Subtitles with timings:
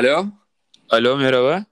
[0.00, 0.26] Alo.
[0.88, 1.64] Alo merhaba.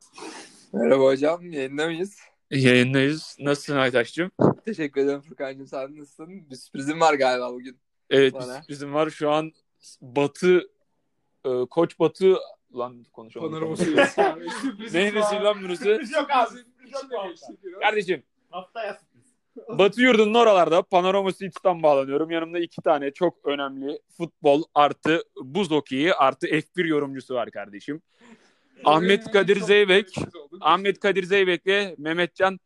[0.73, 1.53] Merhaba hocam.
[1.53, 2.19] Yayında mıyız?
[2.51, 3.37] Yayındayız.
[3.41, 4.31] Nasılsın Aytaş'cığım?
[4.65, 5.67] Teşekkür ederim Furkan'cığım.
[5.67, 6.51] Sen nasılsın?
[6.51, 7.79] Bir sürprizim var galiba bugün.
[8.11, 8.63] Evet Bana.
[8.69, 9.53] bizim var şu an
[10.01, 10.71] Batı
[11.45, 12.37] e, Koç Batı
[12.75, 13.51] lan konuşalım.
[13.51, 14.09] Panoramasıyla.
[14.93, 15.89] Neydi lan burası?
[16.15, 16.59] Yok abi.
[17.81, 19.19] Kardeşim Haftaya sürpriz.
[19.69, 22.31] Batı yurdunun oralarda Panorama Seats'tan bağlanıyorum.
[22.31, 28.03] Yanımda iki tane çok önemli futbol artı buz hokeyi artı F1 yorumcusu var kardeşim.
[28.85, 30.15] Ahmet Kadir Zeybek.
[30.61, 32.61] Ahmet Kadir Zeybek ve Mehmetcan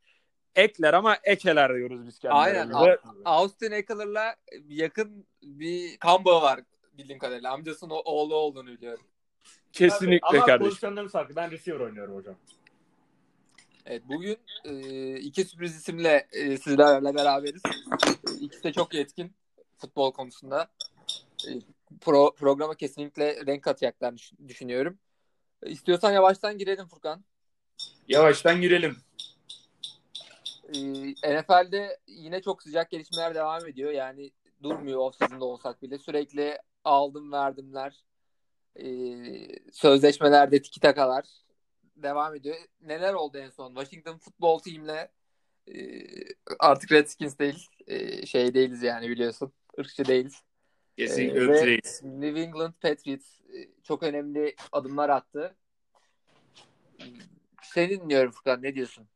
[0.54, 2.70] Ekler ama Ekeler diyoruz biz Aynen.
[2.70, 2.96] kendilerine.
[3.24, 4.36] Austin Eckler'la
[4.68, 6.60] yakın bir bağı var
[6.98, 7.52] bildiğim kadarıyla.
[7.52, 9.04] Amcasının oğlu olduğunu biliyorum.
[9.72, 10.68] Kesinlikle Ama kardeşim.
[10.70, 11.36] pozisyonlarımız farklı.
[11.36, 12.34] Ben receiver oynuyorum hocam.
[13.86, 17.62] Evet bugün e, iki sürpriz isimle e, sizlerle beraberiz.
[18.40, 19.32] İkisi de çok yetkin
[19.78, 20.70] futbol konusunda.
[21.48, 21.50] E,
[22.00, 24.98] pro, programa kesinlikle renk katacaklarını düş- düşünüyorum.
[25.66, 27.24] İstiyorsan yavaştan girelim Furkan.
[28.08, 28.96] Yavaştan girelim.
[30.74, 33.90] Ee, NFL'de yine çok sıcak gelişmeler devam ediyor.
[33.90, 34.30] Yani
[34.62, 35.98] durmuyor off-season'da olsak bile.
[35.98, 38.04] Sürekli aldım verdimler.
[38.76, 41.24] Ee, sözleşmelerde tiki takalar
[41.96, 42.56] devam ediyor.
[42.80, 43.74] Neler oldu en son?
[43.74, 45.08] Washington Football Team'le
[45.68, 46.02] e,
[46.58, 47.68] artık Redskins değil.
[47.86, 49.52] e, şey değiliz yani biliyorsun.
[49.78, 50.42] Irkçı değiliz.
[50.96, 52.00] Kesinlikle Ee, ve öyleyiz.
[52.04, 55.54] New England Patriots e, çok önemli adımlar attı.
[57.62, 58.62] Seni dinliyorum Furkan.
[58.62, 59.06] Ne diyorsun?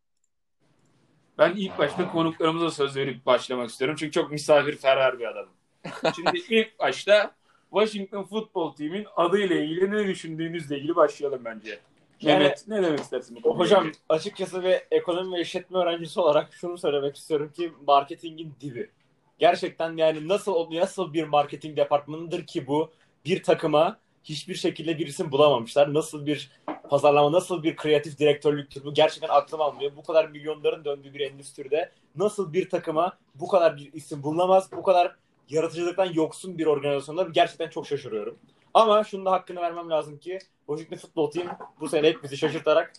[1.38, 3.96] Ben ilk başta konuklarımıza söz verip başlamak istiyorum.
[3.98, 5.52] Çünkü çok misafirperver bir adamım.
[6.16, 7.34] Şimdi ilk başta
[7.70, 11.78] Washington Football Team'in adıyla ilgili ne düşündüğünüzle ilgili başlayalım bence.
[12.20, 13.38] Yani- Mehmet ne demek istersin?
[13.44, 18.90] bu Hocam açıkçası ve ekonomi ve işletme öğrencisi olarak şunu söylemek istiyorum ki marketingin dibi.
[19.38, 22.90] Gerçekten yani nasıl nasıl bir marketing departmanıdır ki bu
[23.24, 25.94] bir takıma hiçbir şekilde bir isim bulamamışlar.
[25.94, 26.50] Nasıl bir
[26.90, 29.92] pazarlama, nasıl bir kreatif direktörlüktür bu gerçekten aklım almıyor.
[29.96, 34.82] Bu kadar milyonların döndüğü bir endüstride nasıl bir takıma bu kadar bir isim bulunamaz, bu
[34.82, 35.16] kadar
[35.48, 38.38] yaratıcılıktan yoksun bir organizasyonda gerçekten çok şaşırıyorum.
[38.74, 42.92] Ama şunu da hakkını vermem lazım ki Washington Football Team bu sene hep bizi şaşırtarak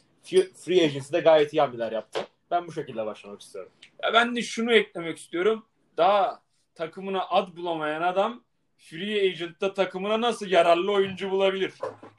[0.55, 2.19] free agency'de gayet iyi hamleler yaptı.
[2.51, 3.71] Ben bu şekilde başlamak istiyorum.
[4.03, 5.65] Ya ben de şunu eklemek istiyorum.
[5.97, 6.41] Daha
[6.75, 8.43] takımına ad bulamayan adam
[8.77, 11.73] Free Agent'ta takımına nasıl yararlı oyuncu bulabilir?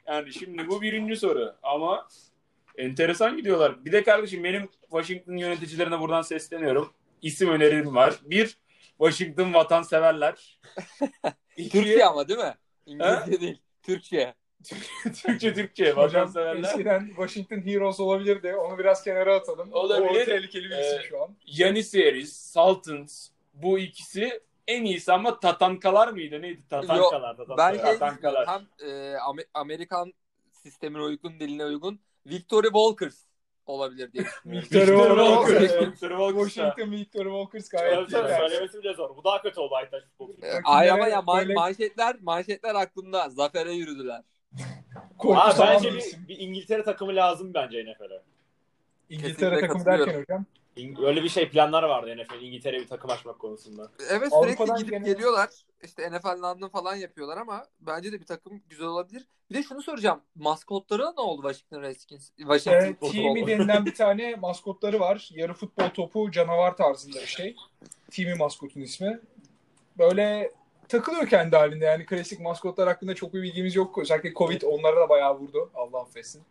[0.07, 2.07] Yani şimdi bu birinci soru ama
[2.77, 3.85] enteresan gidiyorlar.
[3.85, 6.93] Bir de kardeşim benim Washington yöneticilerine buradan sesleniyorum.
[7.21, 8.19] İsim önerim var.
[8.23, 8.57] Bir,
[8.97, 10.59] Washington vatanseverler.
[11.57, 12.55] İki, Türkiye ama değil mi?
[12.85, 13.61] İngilizce değil.
[13.83, 14.33] Türkçe.
[15.23, 16.69] Türkçe Türkçe vatanseverler.
[16.69, 18.55] eskiden Washington Heroes olabilirdi.
[18.55, 19.73] Onu biraz kenara atalım.
[19.73, 20.21] Olabilir.
[20.21, 21.35] O tehlikeli bir isim Ee, şu an.
[21.45, 23.29] Yanis Harris, Sultans
[23.61, 26.41] bu ikisi en iyisi ama Tatankalar mıydı?
[26.41, 26.61] Neydi?
[26.69, 27.37] Tatankalar.
[27.37, 27.73] Ben Tatankalar.
[27.73, 28.47] şey Tatankalar.
[28.47, 30.13] hem e, Amer- Amerikan
[30.51, 33.17] sistemine uygun, diline uygun Victory Walkers
[33.65, 34.63] olabilir diye düşünüyorum.
[34.65, 35.61] Victor Walker.
[35.87, 36.43] Victor Walker.
[36.49, 38.11] Washington Victor Walkers gayet iyi.
[38.11, 39.15] söylemesi bile zor.
[39.17, 40.29] Bu daha kötü oldu Aytaş Futbol.
[40.43, 43.29] E, Ay ama ya ma- böyle- manşetler manşetler aklımda.
[43.29, 44.21] Zafere yürüdüler.
[45.19, 48.21] Aa, bence bir bir, İngiltere takımı lazım bence NFL'e.
[49.09, 50.45] İngiltere Kesinlikle takımı derken hocam.
[51.03, 53.91] Öyle bir şey planlar vardı NFL İngiltere'ye bir takım açmak konusunda.
[54.09, 55.49] Evet Avrupa'dan sürekli gidip gene- geliyorlar.
[55.83, 59.27] İşte NFL London falan yapıyorlar ama bence de bir takım güzel olabilir.
[59.49, 60.21] Bir de şunu soracağım.
[60.35, 62.29] Maskotları ne oldu Washington Redskins?
[62.37, 63.11] Washington Football.
[63.11, 65.29] Teamy denilen bir tane maskotları var.
[65.33, 67.55] Yarı futbol topu canavar tarzında bir şey.
[68.11, 69.19] Teamy maskotun ismi.
[69.97, 70.51] Böyle
[70.87, 73.97] takılıyor kendi halinde yani klasik maskotlar hakkında çok bir bilgimiz yok.
[73.97, 75.71] Özellikle Covid onlara da bayağı vurdu.
[75.75, 76.43] Allah affetsin.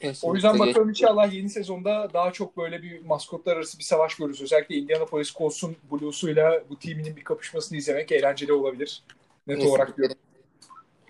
[0.00, 4.14] Kesinlikle O yüzden bakalım inşallah yeni sezonda daha çok böyle bir maskotlar arası bir savaş
[4.14, 4.42] görürüz.
[4.42, 9.02] Özellikle Indianapolis Colts'un Blues'uyla bu timinin bir kapışmasını izlemek eğlenceli olabilir.
[9.46, 10.22] Net olarak Kesinlikle, diyorum.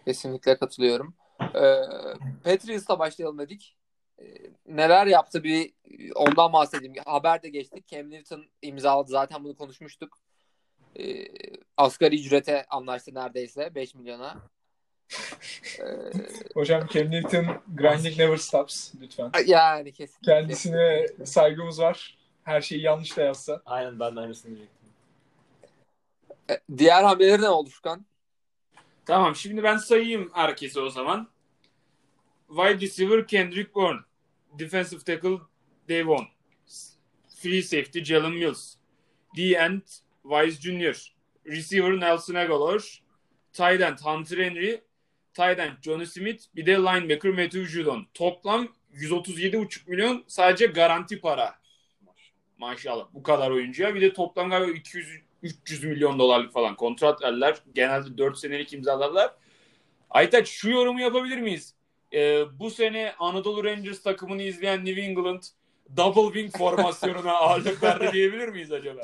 [0.04, 1.14] kesinlikle katılıyorum.
[1.40, 1.82] Ee,
[2.44, 3.76] Patriots'la başlayalım dedik.
[4.18, 4.24] Ee,
[4.66, 5.72] neler yaptı bir
[6.14, 6.94] ondan bahsedeyim.
[7.04, 7.86] Haber de geçtik.
[7.86, 9.10] Cam Newton imzaladı.
[9.10, 10.18] Zaten bunu konuşmuştuk.
[10.98, 11.28] Ee,
[11.76, 13.74] asgari ücrete anlaştı neredeyse.
[13.74, 14.36] 5 milyona.
[15.80, 15.84] Ee,
[16.54, 19.30] Hocam Cam Newton grinding never stops lütfen.
[19.46, 20.32] yani kesinlikle.
[20.32, 22.16] Kendisine saygımız var.
[22.44, 23.62] Her şeyi yanlış da yazsa.
[23.66, 24.88] Aynen ben de aynısını diyecektim.
[26.50, 28.06] Ee, Diğer hamleleri ne oldu Furkan?
[29.06, 31.28] Tamam şimdi ben sayayım herkese o zaman.
[32.48, 34.00] Wide receiver Kendrick Bourne.
[34.58, 35.38] Defensive tackle
[35.88, 36.26] Devon.
[37.42, 38.74] Free safety Jalen Mills.
[39.36, 39.82] D-end
[40.22, 41.12] Wise Jr.
[41.46, 43.02] Receiver Nelson Aguilar.
[43.52, 44.80] Tight end Hunter Henry.
[45.36, 46.44] Tight end Johnny Smith.
[46.56, 48.06] Bir de linebacker Matthew Judon.
[48.14, 51.54] Toplam 137,5 milyon sadece garanti para.
[52.58, 53.94] Maşallah bu kadar oyuncuya.
[53.94, 55.08] Bir de toplam galiba 200
[55.42, 57.56] 300 milyon dolarlık falan kontrat verdiler.
[57.74, 59.34] Genelde 4 senelik imzalarlar.
[60.10, 61.76] Aytaç şu yorumu yapabilir miyiz?
[62.12, 65.42] e, bu sene Anadolu Rangers takımını izleyen New England
[65.96, 69.00] double wing formasyonuna ağırlık verdi diyebilir miyiz acaba?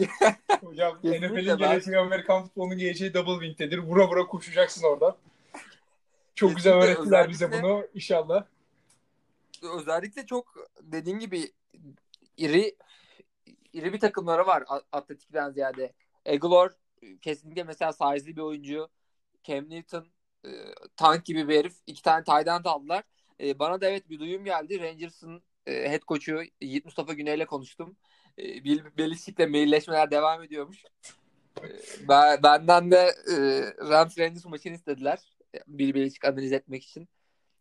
[0.61, 3.79] Hocam NFL'in geleceği Amerikan futbolunun geleceği double wing'tedir.
[3.79, 5.17] Vura vura koşacaksın oradan.
[6.35, 8.45] Çok güzel öğrettiler bize bunu inşallah.
[9.63, 11.53] özellikle çok dediğin gibi
[12.37, 12.77] iri
[13.73, 15.93] iri bir takımları var Atletik'ten ziyade.
[16.25, 16.71] Eglor
[17.21, 18.89] kesinlikle mesela size'li bir oyuncu.
[19.45, 20.07] Cam Newton
[20.45, 20.51] e,
[20.97, 21.75] tank gibi bir herif.
[21.87, 23.05] İki tane end aldılar.
[23.41, 24.81] E, bana da evet bir duyum geldi.
[24.81, 27.97] Rangers'ın e, head coach'u Yiğit Mustafa Güney'le konuştum.
[28.39, 30.85] E, Bill Belichick'le mailleşmeler devam ediyormuş.
[31.63, 31.69] E,
[32.09, 33.37] ben, benden de e,
[33.89, 35.19] Rams Rangers maçını istediler.
[35.67, 37.09] Belichick analiz etmek için.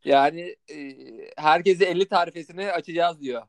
[0.04, 0.96] Yani e,
[1.38, 3.44] herkese 50 tarifesini açacağız diyor.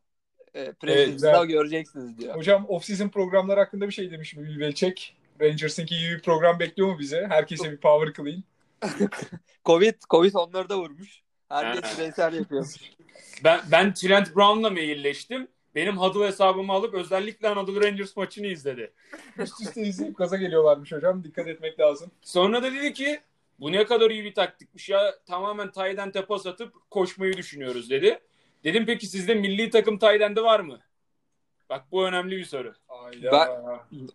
[0.55, 1.47] E, Preseason'da güzel.
[1.47, 2.35] göreceksiniz diyor.
[2.35, 5.17] Hocam off-season programları hakkında bir şey demiş mi Bill Belichick?
[5.41, 7.27] Rangers'ınki gibi bir program bekliyor mu bize?
[7.29, 8.43] Herkese bir power clean.
[9.65, 11.23] Covid Covid onları da vurmuş.
[11.49, 12.67] Herkes bireysel yapıyor.
[13.45, 15.49] Ben, ben Trent Brown'la mailleştim.
[15.75, 18.93] Benim Huddle hesabımı alıp özellikle Anadolu Rangers maçını izledi.
[19.39, 21.25] Üst üste izleyip gaza geliyorlarmış hocam.
[21.25, 22.11] Dikkat etmek lazım.
[22.21, 23.21] Sonra da dedi ki
[23.61, 28.19] bu ne kadar iyi bir taktikmiş ya tamamen Tayden tepas atıp koşmayı düşünüyoruz dedi.
[28.65, 30.81] Dedim peki sizde milli takım Tayden'de var mı?
[31.71, 32.75] Bak bu önemli bir soru.
[32.89, 33.41] Ayda.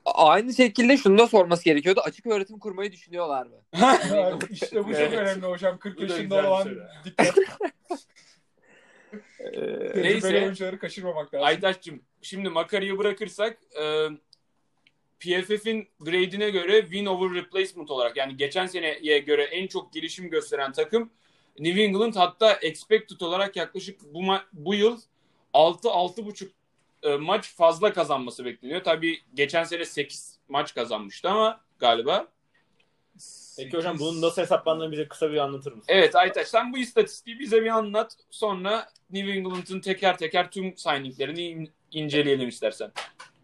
[0.06, 2.02] A- Aynı şekilde şunu da sorması gerekiyordu.
[2.04, 3.56] Açık öğretim kurmayı düşünüyorlar mı?
[4.50, 5.14] İşte bu çok Evet.
[5.14, 5.78] önemli hocam.
[5.80, 6.70] 40 Bu da yaşında olan
[7.06, 7.36] dikkat.
[9.40, 10.28] Ee, Neyse.
[10.44, 11.48] oyuncuları kaçırmamak lazım.
[11.48, 14.08] Aytaç'cığım şimdi Makari'yi bırakırsak e,
[15.20, 20.72] PFF'in grade'ine göre win over replacement olarak yani geçen seneye göre en çok gelişim gösteren
[20.72, 21.10] takım
[21.60, 25.00] New England hatta expected olarak yaklaşık bu, ma- bu yıl
[25.54, 26.48] 6-6,5
[27.04, 28.84] e, maç fazla kazanması bekleniyor.
[28.84, 32.28] Tabii geçen sene 8 maç kazanmıştı ama galiba.
[33.58, 35.86] Peki hocam bunun nasıl hesaplandığını bize kısa bir anlatır mısın?
[35.88, 38.18] Evet Aytaç sen bu istatistiği bize bir anlat.
[38.30, 42.92] Sonra New England'ın teker teker tüm signinglerini in- inceleyelim istersen.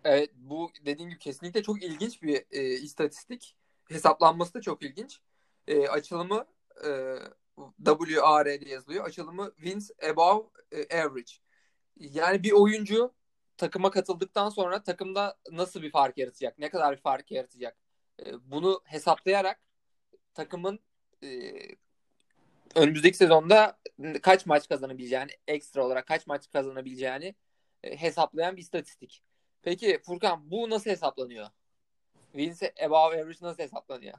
[0.04, 3.56] Evet bu dediğim gibi kesinlikle çok ilginç bir e, istatistik.
[3.90, 5.20] Hesaplanması da çok ilginç.
[5.68, 6.46] E, açılımı
[6.86, 7.16] e,
[7.86, 9.06] WAR diye yazılıyor.
[9.06, 11.32] Açılımı wins above e, average.
[11.98, 13.14] Yani bir oyuncu
[13.58, 16.60] takıma katıldıktan sonra takımda nasıl bir fark yaratacak?
[16.60, 17.78] Ne kadar bir fark yaratacak?
[18.26, 19.60] E, bunu hesaplayarak
[20.34, 20.80] takımın
[21.24, 21.28] e,
[22.76, 23.80] önümüzdeki sezonda
[24.22, 27.36] kaç maç kazanabileceğini, ekstra olarak kaç maç kazanabileceğini
[27.84, 29.24] e, hesaplayan bir istatistik.
[29.63, 31.48] Peki Furkan bu nasıl hesaplanıyor?
[32.31, 34.13] Wins above average nasıl hesaplanıyor?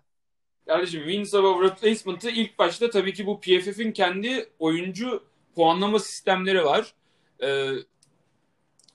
[0.66, 5.24] Kardeşim wins above replacement'ı ilk başta tabii ki bu PFF'in kendi oyuncu
[5.54, 6.94] puanlama sistemleri var.
[7.42, 7.70] Ee,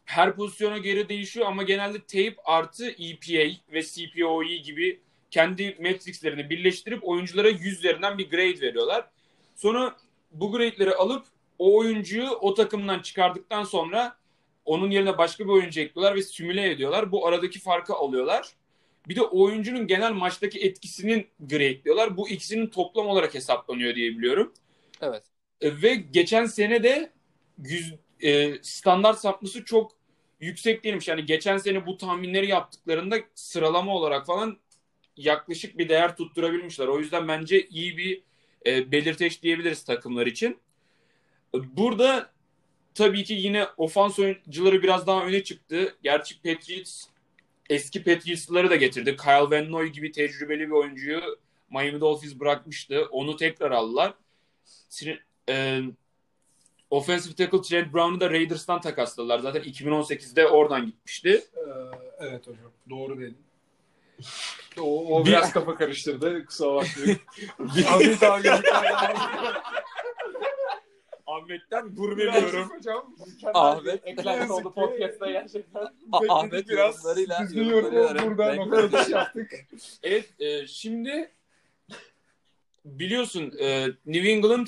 [0.06, 7.08] her pozisyona göre değişiyor ama genelde tape artı EPA ve CPOE gibi kendi metrikslerini birleştirip
[7.08, 9.10] oyunculara 100 üzerinden bir grade veriyorlar.
[9.56, 9.96] Sonra
[10.32, 11.26] bu grade'leri alıp
[11.60, 14.18] o oyuncuyu o takımdan çıkardıktan sonra
[14.70, 17.12] onun yerine başka bir oyuncu ekliyorlar ve simüle ediyorlar.
[17.12, 18.48] Bu aradaki farkı alıyorlar.
[19.08, 22.18] Bir de oyuncunun genel maçtaki etkisinin grade'liyorlar.
[22.18, 24.54] Bu ikisinin toplam olarak hesaplanıyor diye biliyorum.
[25.02, 25.24] Evet.
[25.62, 27.12] E, Ve geçen sene de
[27.58, 29.92] yüz, e, standart sapması çok
[30.40, 31.08] yüksek değilmiş.
[31.08, 34.58] Yani geçen sene bu tahminleri yaptıklarında sıralama olarak falan
[35.18, 36.88] yaklaşık bir değer tutturabilmişler.
[36.88, 38.24] O yüzden bence iyi bir
[38.66, 40.60] e, belirteç diyebiliriz takımlar için.
[41.56, 42.32] E, Burada
[43.00, 45.96] tabii ki yine ofans oyuncuları biraz daha öne çıktı.
[46.04, 47.06] Gerçi Patriots
[47.70, 49.16] eski Patriots'ları da getirdi.
[49.18, 51.22] Kyle Van Noy gibi tecrübeli bir oyuncuyu
[51.70, 53.08] Miami Dolphins bırakmıştı.
[53.12, 54.14] Onu tekrar aldılar.
[55.50, 55.82] E,
[56.90, 59.40] offensive tackle Trent Brown'u da Raiders'tan takasladılar.
[59.40, 61.44] Zaten 2018'de oradan gitmişti.
[61.58, 61.62] Ee,
[62.20, 62.72] evet hocam.
[62.90, 63.38] Doğru dedin.
[64.80, 66.46] O, o biraz kafa karıştırdı.
[66.46, 67.20] Kusura bakmayın.
[67.88, 68.50] Ahmet abi.
[71.30, 72.70] Ahmet'ten gurme diyorum.
[72.70, 73.16] hocam.
[73.54, 74.08] Ahmet.
[74.08, 75.88] Eklenti oldu podcast'ta gerçekten.
[76.30, 77.06] Ahmet biraz.
[77.06, 79.52] yorumlarıyla- yorumlarıyla burada nokta atışı yaptık.
[80.04, 81.32] Evet e, şimdi
[82.86, 84.68] biliyorsun e, New England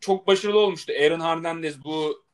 [0.00, 0.92] çok başarılı olmuştu.
[1.02, 2.24] Aaron Hernandez bu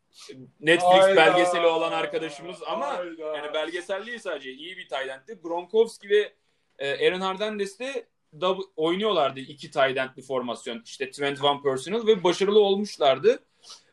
[0.61, 1.17] Netflix Hayda.
[1.17, 3.37] belgeseli olan arkadaşımız ama Hayda.
[3.37, 5.35] yani belgesel değil sadece iyi bir end'ti.
[5.43, 6.33] Gronkowski ve
[6.79, 8.07] e, Aaron Hernandez de
[8.41, 10.83] double, oynuyorlardı iki tight end'li formasyon.
[10.85, 13.43] İşte 21 personnel ve başarılı olmuşlardı.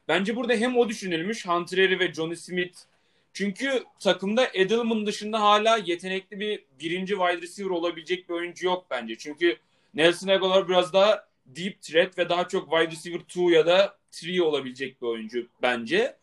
[0.08, 2.80] Bence burada hem o düşünülmüş Hunter Henry ve Johnny Smith
[3.34, 9.18] çünkü takımda Edelman dışında hala yetenekli bir birinci wide receiver olabilecek bir oyuncu yok bence.
[9.18, 9.58] Çünkü
[9.94, 14.42] Nelson Aguilar biraz daha deep threat ve daha çok wide receiver 2 ya da 3
[14.42, 16.16] olabilecek bir oyuncu bence.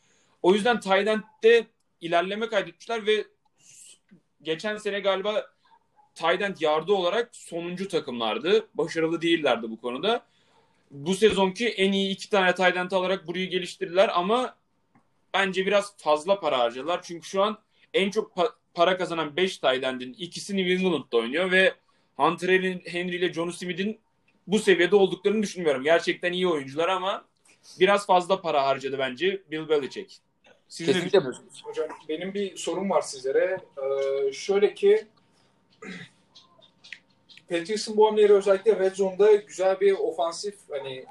[0.42, 1.66] O yüzden tight end'de
[2.00, 3.24] ilerleme kaydetmişler ve
[4.42, 5.55] geçen sene galiba
[6.16, 8.66] tight end yardı olarak sonuncu takımlardı.
[8.74, 10.22] Başarılı değillerdi bu konuda.
[10.90, 14.56] bu sezonki en iyi iki tane tight end alarak burayı geliştirdiler ama
[15.34, 17.00] bence biraz fazla para harcadılar.
[17.02, 17.58] Çünkü şu an
[17.94, 21.74] en çok pa- para kazanan 5 tight end'in ikisi New England'da oynuyor ve
[22.16, 22.48] Hunter
[22.86, 23.98] Henry ile John Smith'in
[24.46, 25.82] bu seviyede olduklarını düşünmüyorum.
[25.82, 27.24] Gerçekten iyi oyuncular ama
[27.80, 30.16] biraz fazla para harcadı bence Bill Belichick.
[30.68, 31.62] Siz ne Kesinlikle düşünüyorsunuz?
[31.64, 33.60] Hocam benim bir sorum var sizlere.
[33.78, 35.06] Ee, şöyle ki
[37.48, 41.04] Patriots'ın bu hamleleri özellikle Red Zone'da güzel bir ofansif hani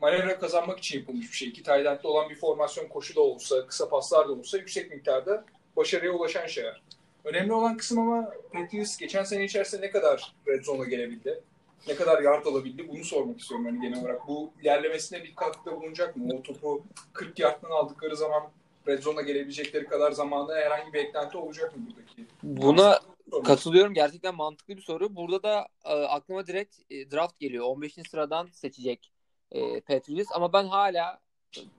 [0.00, 1.48] manevra kazanmak için yapılmış bir şey.
[1.48, 5.44] İki end'li olan bir formasyon koşu da olsa, kısa paslar da olsa yüksek miktarda
[5.76, 6.82] başarıya ulaşan şeyler.
[7.24, 11.40] Önemli olan kısım ama Patriots geçen sene içerisinde ne kadar Red Zone'a gelebildi?
[11.88, 12.88] Ne kadar yard alabildi?
[12.88, 14.28] Bunu sormak istiyorum hani genel olarak.
[14.28, 16.34] Bu ilerlemesine bir katkıda bulunacak mı?
[16.34, 18.42] O topu 40 yardtan aldıkları zaman
[18.88, 22.26] Red Zone'a gelebilecekleri kadar zamanda herhangi bir eklenti olacak mı buradaki?
[22.42, 23.00] Buna
[23.42, 23.94] katılıyorum.
[23.94, 25.16] Gerçekten mantıklı bir soru.
[25.16, 27.64] Burada da e, aklıma direkt e, draft geliyor.
[27.64, 27.94] 15.
[28.10, 29.12] sıradan seçecek
[29.52, 30.28] e, Patriots.
[30.34, 31.20] Ama ben hala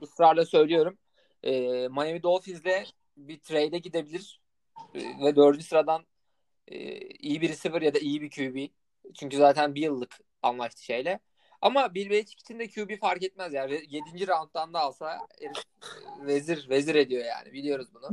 [0.01, 0.97] ısrarla söylüyorum.
[1.43, 1.51] E,
[1.87, 4.41] Miami Dolphins'le bir trade'e gidebilir.
[4.95, 5.63] E, ve 4.
[5.63, 6.05] sıradan
[6.67, 8.71] e, iyi bir receiver ya da iyi bir QB.
[9.13, 11.19] Çünkü zaten bir yıllık anlaştı şeyle.
[11.61, 13.81] Ama Bill Belichick için de QB fark etmez yani.
[13.89, 14.27] 7.
[14.27, 15.45] rounddan da alsa e,
[16.25, 17.53] vezir vezir ediyor yani.
[17.53, 18.09] Biliyoruz bunu.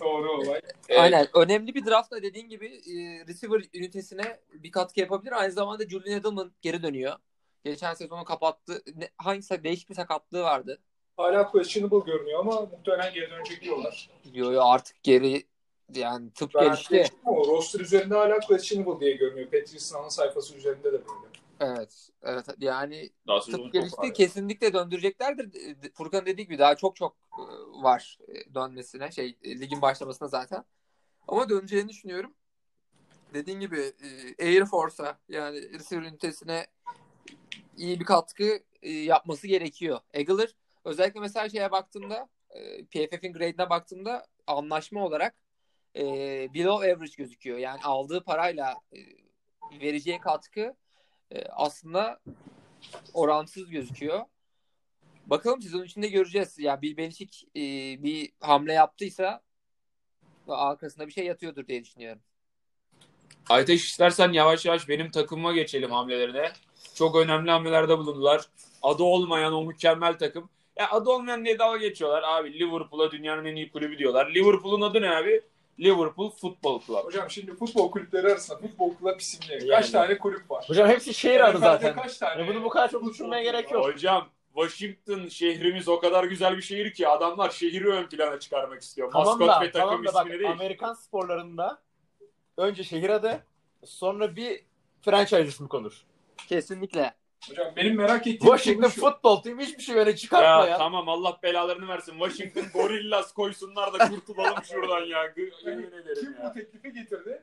[0.00, 0.60] Doğru olay.
[0.98, 1.28] Aynen.
[1.34, 5.32] Önemli bir draftla dediğin gibi e, receiver ünitesine bir katkı yapabilir.
[5.32, 7.16] Aynı zamanda Julian Edelman geri dönüyor.
[7.64, 8.82] Geçen sezonu kapattı.
[8.96, 10.78] Ne, hangisi değişik bir sakatlığı vardı.
[11.16, 14.10] Hala questionable görünüyor ama muhtemelen geri dönecek diyorlar.
[14.34, 15.46] Yo, yo, artık geri
[15.94, 17.04] yani tıp Ben gelişti.
[17.26, 19.46] roster üzerinde hala questionable diye görünüyor.
[19.46, 21.29] Patriots'ın ana sayfası üzerinde de böyle.
[21.60, 22.08] Evet.
[22.22, 22.46] Evet.
[22.58, 24.12] Yani Daha tıp gelişti.
[24.12, 25.50] Kesinlikle döndüreceklerdir.
[25.94, 27.42] Furkan dediği gibi daha çok çok e,
[27.82, 29.12] var e, dönmesine.
[29.12, 30.64] Şey e, ligin başlamasına zaten.
[31.28, 32.34] Ama döneceğini düşünüyorum.
[33.34, 33.92] Dediğin gibi
[34.40, 36.66] Air Force'a yani receiver ünitesine
[37.76, 40.00] iyi bir katkı yapması gerekiyor.
[40.12, 42.28] Eagler özellikle mesela şeye baktığımda
[42.90, 45.34] PFF'in grade'ine baktığımda anlaşma olarak
[45.96, 46.02] e,
[46.54, 47.58] below average gözüküyor.
[47.58, 48.98] Yani aldığı parayla e,
[49.80, 50.76] vereceği katkı
[51.30, 52.20] e, aslında
[53.14, 54.20] oransız gözüküyor.
[55.26, 56.58] Bakalım sezon içinde göreceğiz.
[56.58, 57.62] Yani Bill Belichick e,
[58.02, 59.42] bir hamle yaptıysa
[60.48, 62.22] arkasında bir şey yatıyordur diye düşünüyorum.
[63.48, 66.52] Aytaş istersen yavaş yavaş benim takımıma geçelim hamlelerine.
[66.94, 68.46] Çok önemli hamlelerde bulundular.
[68.82, 70.50] Adı olmayan o mükemmel takım.
[70.76, 72.22] Ya adı olmayan diye dalga geçiyorlar.
[72.22, 74.34] Abi Liverpool'a dünyanın en iyi kulübü diyorlar.
[74.34, 75.42] Liverpool'un adı ne abi?
[75.78, 77.04] Liverpool Football Club.
[77.04, 79.66] Hocam şimdi futbol kulüpleri arasında futbol kulüp isimleri.
[79.66, 79.80] Yani.
[79.80, 80.64] Kaç tane kulüp var?
[80.68, 81.94] Hocam hepsi şehir adı zaten.
[81.94, 82.48] Kaç tane?
[82.48, 83.84] Bunu bu kadar çok düşünmeye gerek yok.
[83.84, 89.12] Hocam Washington şehrimiz o kadar güzel bir şehir ki adamlar şehri ön plana çıkarmak istiyor.
[89.12, 90.50] Tamam Maskot da, ve takım tamam da bak değil.
[90.50, 91.82] Amerikan sporlarında
[92.56, 93.44] önce şehir adı
[93.84, 94.64] sonra bir
[95.02, 96.02] franchise ismi konur.
[96.48, 97.14] Kesinlikle.
[97.48, 99.00] Hocam benim merak ettiğim Washington şu.
[99.00, 100.78] Football Team hiçbir şey öyle çıkartma Ya, ya.
[100.78, 102.12] tamam Allah belalarını versin.
[102.12, 105.32] Washington Gorillas koysunlar da kurtulalım şuradan ya.
[105.66, 106.52] Yemin ederim Kim bu ya.
[106.52, 107.42] teklifi getirdi?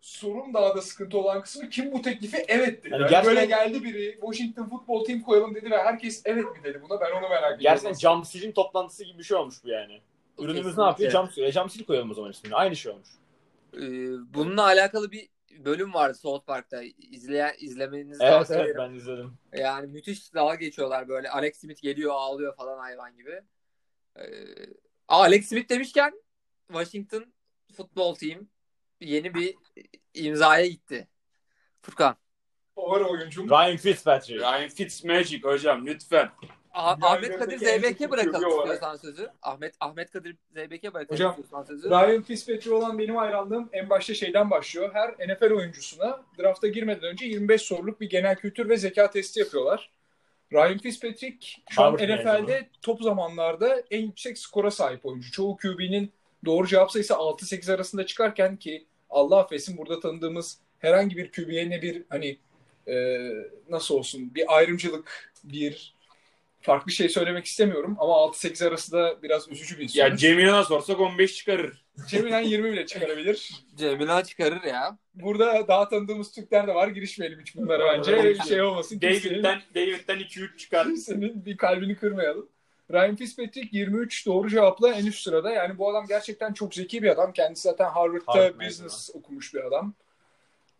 [0.00, 2.92] Sorun daha da sıkıntı olan kısmı kim bu teklifi evet dedi.
[2.92, 6.64] Yani Yani gerçekten- Böyle geldi biri Washington Football Team koyalım dedi ve herkes evet mi
[6.64, 7.60] dedi buna ben onu merak ediyorum.
[7.60, 10.00] Gerçekten silin toplantısı gibi bir şey olmuş bu yani.
[10.38, 10.82] Ürünümüz Kesinlikle.
[10.82, 11.28] ne yapıyor?
[11.34, 11.42] Sil.
[11.42, 12.54] E, cam sil koyalım o zaman ismini.
[12.54, 13.08] Aynı şey olmuş.
[13.74, 13.80] Ee,
[14.34, 15.28] bununla alakalı bir
[15.64, 16.82] bölüm vardı South Park'ta.
[16.98, 18.90] İzleyen, izlemenizi Evet tavsiye evet ederim.
[18.92, 19.38] ben izledim.
[19.52, 21.30] Yani müthiş dalga geçiyorlar böyle.
[21.30, 23.40] Alex Smith geliyor ağlıyor falan hayvan gibi.
[24.16, 24.24] Ee,
[25.08, 26.22] Alex Smith demişken
[26.68, 27.32] Washington
[27.76, 28.48] Football Team
[29.00, 29.54] yeni bir
[30.14, 31.08] imzaya gitti.
[31.82, 32.16] Furkan.
[32.74, 33.50] Favori oyuncum.
[33.50, 34.40] Ryan Fitzpatrick.
[34.40, 36.30] Ryan Fitzmagic hocam lütfen.
[36.76, 39.28] Ah- Ahmet Kadir kötü bırakalım istiyorsan sözü.
[39.42, 41.90] Ahmet Ahmet Kadir Zeybek'e bırakalım Hocam, istiyorsan sözü.
[41.90, 44.90] Ryan Fitzpatrick olan benim hayranlığım en başta şeyden başlıyor.
[44.92, 49.90] Her NFL oyuncusuna drafta girmeden önce 25 soruluk bir genel kültür ve zeka testi yapıyorlar.
[50.52, 55.32] Ryan Fitzpatrick şu an Harvard NFL'de top zamanlarda en yüksek skora sahip oyuncu.
[55.32, 56.12] Çoğu QB'nin
[56.44, 61.82] doğru cevap sayısı 6-8 arasında çıkarken ki Allah affetsin burada tanıdığımız herhangi bir QB'ye ne
[61.82, 62.38] bir hani
[62.88, 63.26] e,
[63.68, 65.95] nasıl olsun bir ayrımcılık bir
[66.66, 70.20] farklı şey söylemek istemiyorum ama 6-8 arası da biraz üzücü bir Ya sonuç.
[70.20, 71.84] Cemil'e sorsak 15 çıkarır.
[72.08, 73.50] Cemil'den 20 bile çıkarabilir.
[73.76, 74.98] Cemila çıkarır ya.
[75.14, 76.88] Burada daha tanıdığımız Türkler de var.
[76.88, 78.24] Girişmeyelim hiç bunlara bence.
[78.24, 79.00] Bir şey olmasın.
[79.02, 80.86] David'den, David'den 2-3 çıkar.
[80.86, 82.48] kimsenin bir kalbini kırmayalım.
[82.92, 85.50] Ryan Fitzpatrick 23 doğru cevapla en üst sırada.
[85.50, 87.32] Yani bu adam gerçekten çok zeki bir adam.
[87.32, 89.94] Kendisi zaten Harvard'da Harvard business okumuş bir adam.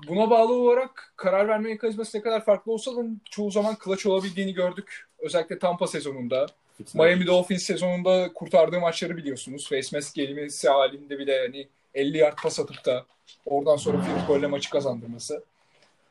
[0.08, 3.00] Buna bağlı olarak karar verme mekanizması ne kadar farklı olsa da
[3.30, 5.05] çoğu zaman clutch olabildiğini gördük.
[5.18, 6.46] Özellikle Tampa sezonunda.
[6.94, 9.68] Miami Dolphins sezonunda kurtardığı maçları biliyorsunuz.
[9.68, 13.06] Face mask gelmesi halinde bile hani 50 yard pas atıp da
[13.46, 15.44] oradan sonra field golle maçı kazandırması.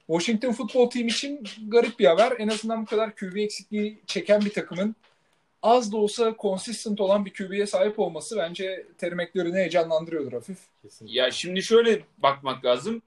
[0.07, 2.33] Washington Football Team için garip bir haber.
[2.39, 4.95] En azından bu kadar QB eksikliği çeken bir takımın
[5.61, 10.57] az da olsa consistent olan bir QB'ye sahip olması bence Terry McLaurin'i heyecanlandırıyordur hafif.
[10.81, 11.19] Kesinlikle.
[11.19, 13.01] Ya şimdi şöyle bakmak lazım.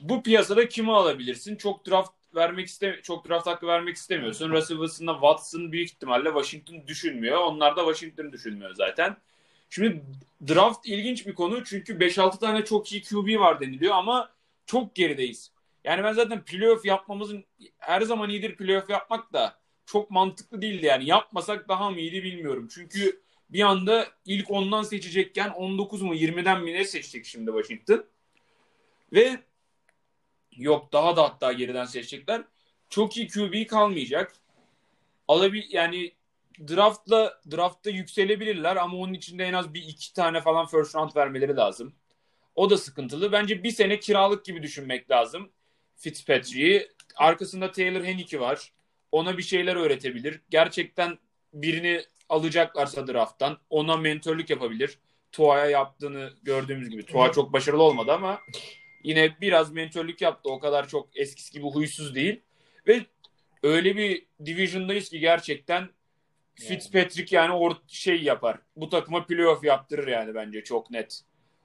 [0.00, 1.56] Bu piyasada kimi alabilirsin?
[1.56, 4.50] Çok draft vermek iste çok draft hakkı vermek istemiyorsun.
[4.50, 7.38] Russell Wilson'la Watson büyük ihtimalle Washington düşünmüyor.
[7.38, 9.16] Onlar da Washington düşünmüyor zaten.
[9.70, 10.04] Şimdi
[10.48, 14.30] draft ilginç bir konu çünkü 5-6 tane çok iyi QB var deniliyor ama
[14.66, 15.50] çok gerideyiz.
[15.84, 17.44] Yani ben zaten playoff yapmamızın
[17.78, 21.06] her zaman iyidir playoff yapmak da çok mantıklı değildi yani.
[21.06, 22.68] Yapmasak daha mı iyiydi bilmiyorum.
[22.70, 28.04] Çünkü bir anda ilk 10'dan seçecekken 19 mu 20'den mi ne seçecek şimdi Washington?
[29.12, 29.38] Ve
[30.56, 32.42] yok daha da hatta geriden seçecekler.
[32.88, 34.32] Çok iyi QB kalmayacak.
[35.28, 36.12] Alabil yani
[36.68, 41.56] draftla draftta yükselebilirler ama onun içinde en az bir iki tane falan first round vermeleri
[41.56, 41.94] lazım.
[42.54, 43.32] O da sıkıntılı.
[43.32, 45.50] Bence bir sene kiralık gibi düşünmek lazım.
[45.96, 46.88] Fitzpatrick'i.
[47.16, 48.72] Arkasında Taylor Hennicky var.
[49.12, 50.40] Ona bir şeyler öğretebilir.
[50.50, 51.18] Gerçekten
[51.52, 54.98] birini alacaklarsa drafttan ona mentörlük yapabilir.
[55.32, 57.06] Tua'ya yaptığını gördüğümüz gibi.
[57.06, 58.40] Tua çok başarılı olmadı ama
[59.04, 60.50] yine biraz mentörlük yaptı.
[60.50, 62.40] O kadar çok eskisi gibi huysuz değil.
[62.86, 63.00] Ve
[63.62, 65.88] öyle bir division'dayız ki gerçekten
[66.54, 68.58] Fitzpatrick yani or şey yapar.
[68.76, 71.20] Bu takıma playoff yaptırır yani bence çok net.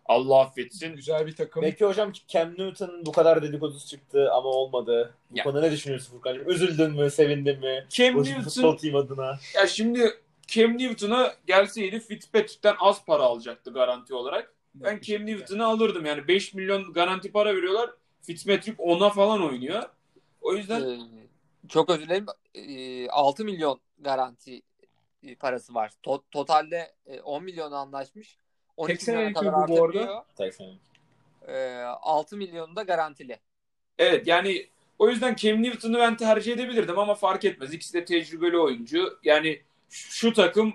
[0.05, 0.95] Allah affetsin.
[0.95, 1.61] Güzel bir takım.
[1.63, 5.13] Peki hocam Cam Newton bu kadar dedikodusu çıktı ama olmadı.
[5.31, 5.43] Bu Ya.
[5.43, 6.49] konuda ne düşünüyorsun Furkan'cığım?
[6.49, 7.09] Üzüldün mü?
[7.11, 7.85] Sevindin mi?
[7.89, 9.39] Cam Football Newton Team adına.
[9.55, 10.09] ya şimdi
[10.47, 14.53] Cam Newton'a gelseydi Fitzpatrick'ten az para alacaktı garanti olarak.
[14.75, 17.89] Ben Cam Newton'u alırdım yani 5 milyon garanti para veriyorlar.
[18.21, 19.83] Fitzpatrick 10'a falan oynuyor.
[20.41, 20.99] O yüzden Ee,
[21.67, 22.25] çok özür dilerim.
[22.53, 24.61] Ee, 6 milyon garanti
[25.23, 25.91] e, parası var.
[26.03, 28.37] To- totalde e, 10 milyon anlaşmış.
[28.77, 30.09] 12 Tek milyona kadar senelik.
[31.47, 33.39] Ee, 6 milyonu da garantili.
[33.97, 34.67] Evet yani
[34.99, 37.73] o yüzden Cam Newton'u ben tercih edebilirdim ama fark etmez.
[37.73, 39.19] İkisi de tecrübeli oyuncu.
[39.23, 40.73] Yani şu takım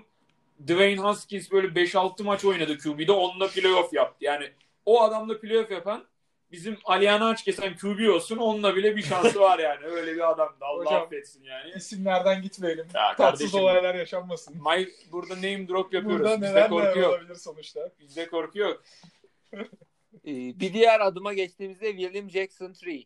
[0.63, 4.25] Dwayne Haskins böyle 5-6 maç oynadı QB'de onunla playoff yaptı.
[4.25, 4.51] Yani
[4.85, 6.05] o adamla playoff yapan
[6.51, 9.85] bizim Aliana aç kesen QB olsun onunla bile bir şansı var yani.
[9.85, 10.55] Öyle bir adamdı.
[10.65, 11.71] Allah Hocam, affetsin yani.
[11.75, 12.87] İsimlerden gitmeyelim.
[12.93, 13.59] Ya Tatsız kardeşim.
[13.59, 14.55] olaylar yaşanmasın.
[14.55, 16.19] My, burada name drop yapıyoruz.
[16.19, 17.09] Burada Bizde neler korku yok.
[17.13, 17.91] olabilir sonuçta.
[17.99, 18.83] Bizde korku yok.
[20.27, 22.87] Ee, bir diğer adıma geçtiğimizde William Jackson 3.
[22.87, 23.05] Yine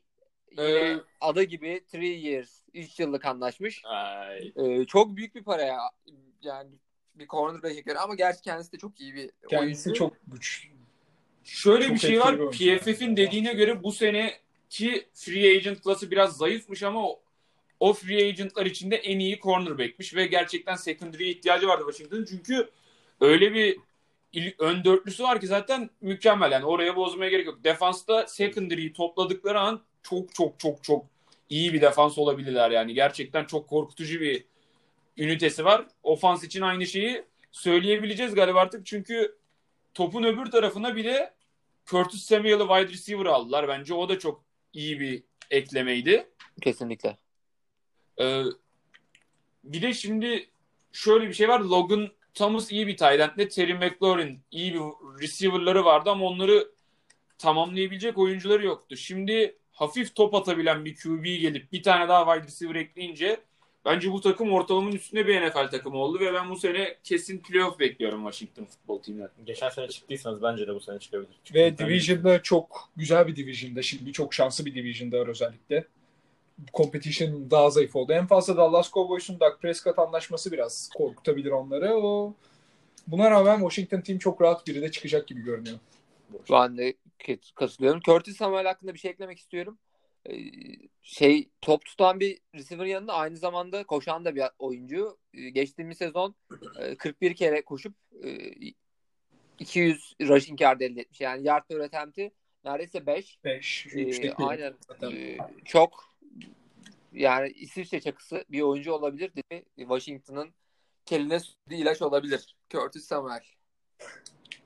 [0.58, 3.82] Ee, adı gibi 3 years, 3 yıllık anlaşmış.
[3.86, 4.52] Ay.
[4.56, 5.80] Ee, çok büyük bir para ya.
[6.42, 6.70] Yani
[7.20, 10.00] bir cornerback'e göre ama gerçi kendisi de çok iyi bir Kendisi oyuncu.
[10.00, 10.68] çok güç.
[11.44, 12.40] Şöyle Çok bir şey var.
[12.40, 12.80] bir.
[12.80, 17.20] PFF'in dediğine göre bu seneki free agent klası biraz zayıfmış ama o,
[17.80, 22.26] o free agentlar içinde en iyi cornerback'miş ve gerçekten secondary'e ihtiyacı vardı Washington'ın.
[22.26, 22.70] Çünkü
[23.22, 23.78] öyle bir
[24.34, 26.52] il- ön dörtlüsü var ki zaten mükemmel.
[26.52, 27.64] Yani oraya bozmaya gerek yok.
[27.64, 31.06] Defansta secondary'yi topladıkları an çok çok çok çok
[31.50, 32.94] iyi bir defans olabilirler yani.
[32.94, 34.46] Gerçekten çok korkutucu bir
[35.20, 35.88] ünitesi var.
[36.04, 38.86] Ofans için aynı şeyi söyleyebileceğiz galiba artık.
[38.86, 39.38] Çünkü
[39.94, 41.34] topun öbür tarafına bile
[41.86, 43.68] Curtis Samuel'ı wide receiver aldılar.
[43.68, 46.30] Bence o da çok iyi bir eklemeydi.
[46.62, 47.18] Kesinlikle.
[48.22, 48.44] Ee,
[49.64, 50.50] bir de şimdi
[50.92, 51.60] şöyle bir şey var.
[51.60, 53.50] Logan Thomas iyi bir tight end.
[53.50, 54.80] Terry McLaurin iyi bir
[55.22, 56.72] receiver'ları vardı ama onları
[57.38, 58.98] tamamlayabilecek oyuncuları yoktu.
[58.98, 63.40] Şimdi hafif top atabilen bir QB gelip bir tane daha wide receiver ekleyince
[63.90, 67.80] bence bu takım ortalamanın üstünde bir NFL takımı oldu ve ben bu sene kesin playoff
[67.80, 69.30] bekliyorum Washington Football Team'den.
[69.46, 71.40] Geçen sene çıktıysanız bence de bu sene çıkabilir.
[71.44, 73.82] Çünkü Ve Division'da çok güzel bir Division'da.
[73.82, 75.86] Şimdi çok şanslı bir Division'da var özellikle.
[76.74, 78.14] Competition daha zayıf oldu.
[78.14, 81.94] En fazla Dallas Cowboys'un Dak Prescott anlaşması biraz korkutabilir onları.
[81.94, 82.34] O
[83.12, 85.78] Buna rağmen Washington team çok rahat biri de çıkacak gibi görünüyor.
[86.52, 86.94] Ben de
[87.56, 88.02] katılıyorum.
[88.06, 89.78] Curtis Samuel hakkında bir şey eklemek istiyorum.
[90.32, 90.36] Ee,
[91.02, 95.18] şey top tutan bir receiver yanında aynı zamanda koşan da bir oyuncu.
[95.34, 96.36] Ee, geçtiğimiz sezon
[96.80, 98.52] e, 41 kere koşup e,
[99.60, 101.22] 200 rushing yard elde etmiş.
[101.22, 102.32] Yani yard per attempt'i
[102.66, 103.40] neredeyse 5.
[103.44, 103.88] 5.
[103.96, 104.74] Ee, aynen.
[105.04, 106.10] Ee, çok
[107.14, 109.66] yani İsviçre çakısı bir oyuncu olabilir dedi.
[109.78, 110.54] Washington'ın
[111.06, 112.56] keline sürdüğü ilaç olabilir.
[112.70, 113.44] Curtis Samuel.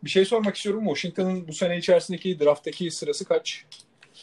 [0.04, 0.84] Bir şey sormak istiyorum.
[0.86, 3.65] Washington'ın bu sene içerisindeki drafttaki sırası kaç?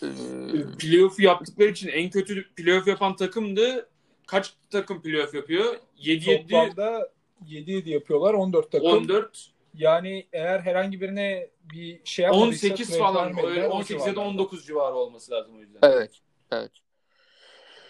[0.02, 3.88] Ee, Playoff yaptıkları için en kötü playoff yapan takımdı.
[4.26, 5.74] Kaç takım playoff yapıyor?
[5.98, 7.08] 7-7, Toplamda
[7.48, 8.34] 7-7 yapıyorlar.
[8.34, 8.88] 14 takım.
[8.88, 13.44] 14, Yani eğer herhangi birine bir şey yapmadıysa 18 trade falan.
[13.44, 14.30] Öyle o 18 ya da civarlarda.
[14.30, 15.78] 19 civarı olması lazım o yüzden.
[15.82, 16.10] evet.
[16.52, 16.72] Evet.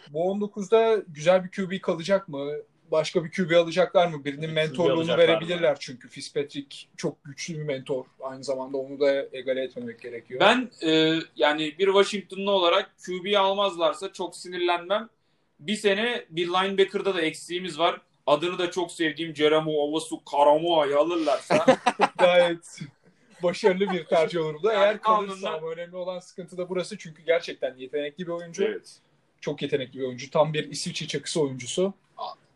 [0.09, 2.53] Bu 19'da güzel bir QB kalacak mı?
[2.91, 4.25] Başka bir QB alacaklar mı?
[4.25, 5.29] Birinin QB mentorluğunu alacaklar mı?
[5.29, 6.09] verebilirler çünkü.
[6.09, 8.05] Fitzpatrick çok güçlü bir mentor.
[8.21, 10.41] Aynı zamanda onu da egale etmemek gerekiyor.
[10.41, 15.09] Ben e, yani bir Washington'lı olarak QB almazlarsa çok sinirlenmem.
[15.61, 18.01] Bir sene bir linebacker'da da eksiğimiz var.
[18.27, 21.65] Adını da çok sevdiğim Jeremy Owasu Karamoa'yı alırlarsa
[22.19, 22.81] Gayet
[23.43, 24.73] başarılı bir tercih olur da.
[24.73, 26.99] Yani Eğer kalırsa ama önemli olan sıkıntı da burası.
[26.99, 28.65] Çünkü gerçekten yetenekli bir oyuncu.
[28.65, 28.99] evet.
[29.41, 30.31] Çok yetenekli bir oyuncu.
[30.31, 31.95] Tam bir İsviçre çakısı oyuncusu.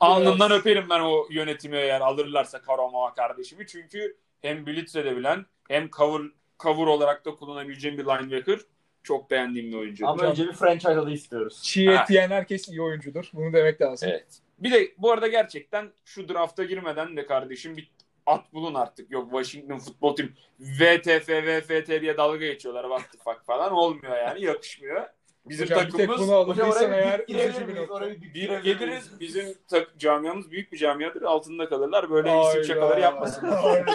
[0.00, 3.66] Alnından öperim ben o yönetimi eğer alırlarsa Karamoa kardeşimi.
[3.66, 6.22] Çünkü hem blitz edebilen hem cover,
[6.60, 8.58] cover olarak da kullanabileceğim bir linebacker.
[9.02, 10.08] Çok beğendiğim bir oyuncu.
[10.08, 11.62] Ama önce bir franchise adı istiyoruz.
[11.62, 13.30] Çiğ et yiyen herkes iyi oyuncudur.
[13.32, 14.08] Bunu demek lazım.
[14.08, 14.40] Evet.
[14.58, 17.90] Bir de bu arada gerçekten şu drafta girmeden de kardeşim bir
[18.26, 19.10] at bulun artık.
[19.10, 20.28] Yok Washington Football Team
[20.60, 22.82] VTF, VFT diye dalga geçiyorlar.
[22.82, 24.44] What the fuck falan olmuyor yani.
[24.44, 25.06] Yakışmıyor.
[25.48, 28.10] Bizim Hocam bir tek takımımız bunu Hocam alındıysan oraya eğer üzücü bir nokta.
[28.34, 29.20] Bir geliriz.
[29.20, 31.22] Bizim tak- camiamız büyük bir camiadır.
[31.22, 32.10] Altında kalırlar.
[32.10, 33.84] Böyle isim şakaları yapmasınlar.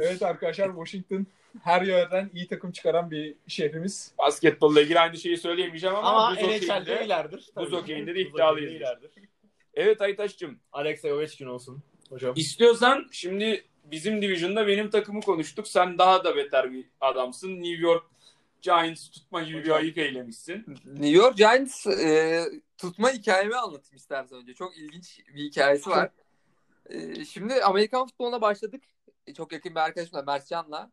[0.00, 1.26] Evet arkadaşlar Washington
[1.62, 4.12] her yerden iyi takım çıkaran bir şehrimiz.
[4.18, 7.50] Basketbolla ilgili aynı şeyi söyleyemeyeceğim ama, Ama buz NHL'de okeyinde- ilerdir.
[7.56, 8.82] buz okeyinde de iddialıyız.
[9.74, 10.58] Evet Aytaş'cığım.
[10.72, 12.32] Alexey Ovechkin olsun hocam.
[12.36, 15.68] İstiyorsan şimdi bizim division'da benim takımı konuştuk.
[15.68, 17.50] Sen daha da beter bir adamsın.
[17.50, 18.04] New York
[18.64, 20.64] Giants tutma gibi bir ayık eylemişsin.
[20.84, 22.42] New York Giants e,
[22.78, 24.54] tutma hikayemi anlatayım istersen önce.
[24.54, 26.10] Çok ilginç bir hikayesi var.
[26.86, 28.84] E, şimdi Amerikan futboluna başladık.
[29.26, 30.90] E, çok yakın bir arkadaşımla Mertcan'la.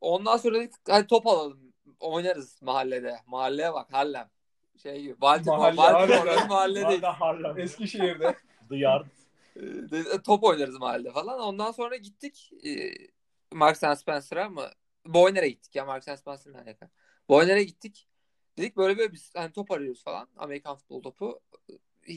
[0.00, 1.72] Ondan sonra dedik hadi top alalım.
[2.00, 3.16] Oynarız mahallede.
[3.26, 4.30] Mahalleye bak Harlem.
[4.82, 5.20] Şey.
[5.20, 6.48] Baltimore, Mahalle, Baltimore'da harbiden.
[6.48, 6.86] mahalle değil.
[7.08, 7.58] Arda Harlem.
[7.58, 8.36] Eskişehir'de.
[8.68, 9.06] The Yard.
[9.56, 11.40] E, de- top oynarız mahallede falan.
[11.40, 12.70] Ondan sonra gittik e,
[13.52, 14.68] Marks Spencer'a mı?
[15.06, 16.90] Boyner'e gittik ya and Spencer'ın alaka.
[17.28, 18.08] Boyner'e gittik.
[18.58, 20.28] Dedik böyle böyle biz hani top arıyoruz falan.
[20.36, 21.40] Amerikan futbol topu.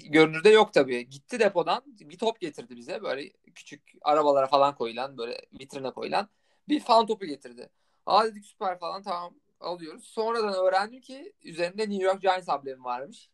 [0.10, 1.10] Görünürde yok tabii.
[1.10, 3.04] Gitti depodan bir top getirdi bize.
[3.04, 6.30] Böyle küçük arabalara falan koyulan böyle vitrine koyulan
[6.70, 7.70] bir fan topu getirdi.
[8.06, 10.04] Aa dedik süper falan tamam alıyoruz.
[10.04, 13.30] Sonradan öğrendim ki üzerinde New York Giants amblemi varmış.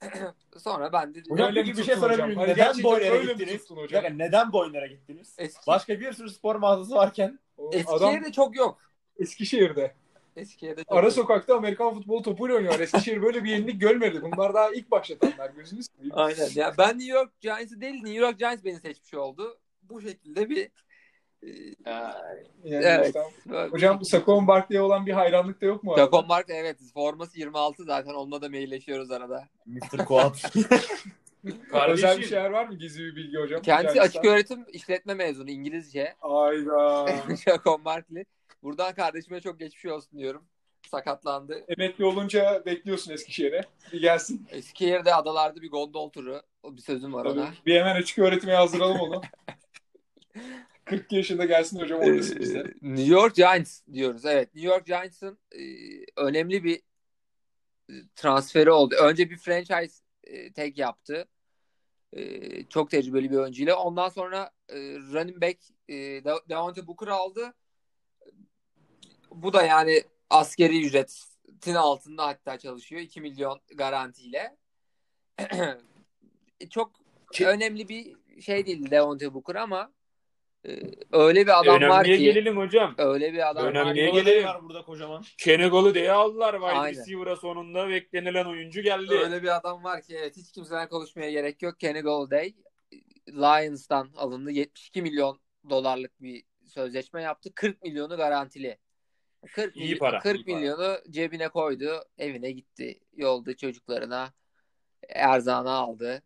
[0.58, 2.00] Sonra ben de Hocam Öyle bir şey tuttun hocam?
[2.00, 2.38] sorabilir miyim?
[2.38, 3.70] Hani Neden Boyner'e gittiniz?
[3.70, 4.02] hocam?
[4.02, 5.36] dakika, neden Boyner'e gittiniz?
[5.38, 8.78] Eski, Başka bir sürü spor mağazası varken O Eskişehir'de adam çok yok.
[9.18, 9.94] Eskişehir'de.
[10.36, 11.12] Eskişehir'de çok Ara yok.
[11.14, 12.80] sokakta Amerikan futbol topuyla oynuyor.
[12.80, 14.22] Eskişehir böyle bir yenilik görmedi.
[14.22, 15.50] Bunlar daha ilk başlatanlar.
[15.50, 16.12] Gözünüz seveyim.
[16.18, 16.48] Aynen.
[16.54, 19.58] Ya ben New York Giants'ı değil New York Giants beni seçmiş oldu.
[19.82, 20.68] Bu şekilde bir
[21.42, 21.48] e,
[22.64, 23.06] Yani Evet.
[23.06, 23.22] işte.
[23.70, 25.94] Hocam Saquon Barkley'e olan bir hayranlık da yok mu?
[25.98, 29.48] Jacob Mark evet forması 26 zaten onunla da mailleşiyoruz arada.
[29.66, 30.04] Mr.
[30.04, 30.42] Quat.
[31.70, 32.74] Kardeşim, Özel bir şeyler var mı?
[32.78, 33.62] Gizli bir bilgi hocam.
[33.62, 36.14] Kendisi açık öğretim işletme mezunu İngilizce.
[36.20, 37.06] Ayda.
[37.44, 38.24] Jacob Markley.
[38.62, 40.44] Buradan kardeşime çok geçmiş olsun diyorum.
[40.90, 41.64] Sakatlandı.
[41.68, 43.64] Emekli olunca bekliyorsun Eskişehir'e.
[43.92, 44.46] Bir gelsin.
[44.50, 46.42] Eskişehir'de adalarda bir gondol turu.
[46.64, 47.40] Bir sözüm var Tabii.
[47.40, 47.50] ona.
[47.66, 49.20] Bir hemen açık öğretime yazdıralım onu.
[50.84, 52.64] 40 yaşında gelsin hocam oynasın Ee, bizde.
[52.82, 54.24] New York Giants diyoruz.
[54.26, 54.54] Evet.
[54.54, 55.60] New York Giants'ın e,
[56.16, 56.76] önemli bir
[57.90, 58.94] e, transferi oldu.
[59.02, 61.28] Önce bir franchise e, tag yaptı.
[62.12, 63.76] E, çok tecrübeli bir oyuncuyla.
[63.76, 65.58] Ondan sonra e, running back
[65.88, 67.54] e, De- Devontae Booker aldı.
[69.30, 73.00] Bu da yani askeri ücretin altında hatta çalışıyor.
[73.00, 74.56] 2 milyon garantiyle.
[76.70, 76.92] çok
[77.32, 80.01] Ki- önemli bir şey değil Devontae Booker ama e,
[81.12, 82.94] öyle bir adam var önemliye ki gelelim hocam.
[82.98, 84.06] öyle bir adam Önemli.
[84.12, 84.44] var gelelim?
[84.44, 85.24] var burada kocaman.
[85.38, 89.14] Kenny Golladay'i aldılar wide receiver'a sonunda beklenilen oyuncu geldi.
[89.14, 91.80] öyle bir adam var ki evet hiç kimseden konuşmaya gerek yok.
[91.80, 92.54] Kenny Golladay
[93.28, 94.50] Lions'tan alındı.
[94.50, 97.50] 72 milyon dolarlık bir sözleşme yaptı.
[97.54, 98.78] 40 milyonu garantili.
[99.52, 100.56] 40, İyi milyon- para, 40 iyi para.
[100.56, 102.04] milyonu cebine koydu.
[102.18, 103.00] Evine gitti.
[103.16, 104.32] Yolda çocuklarına
[105.08, 106.22] erzağını aldı.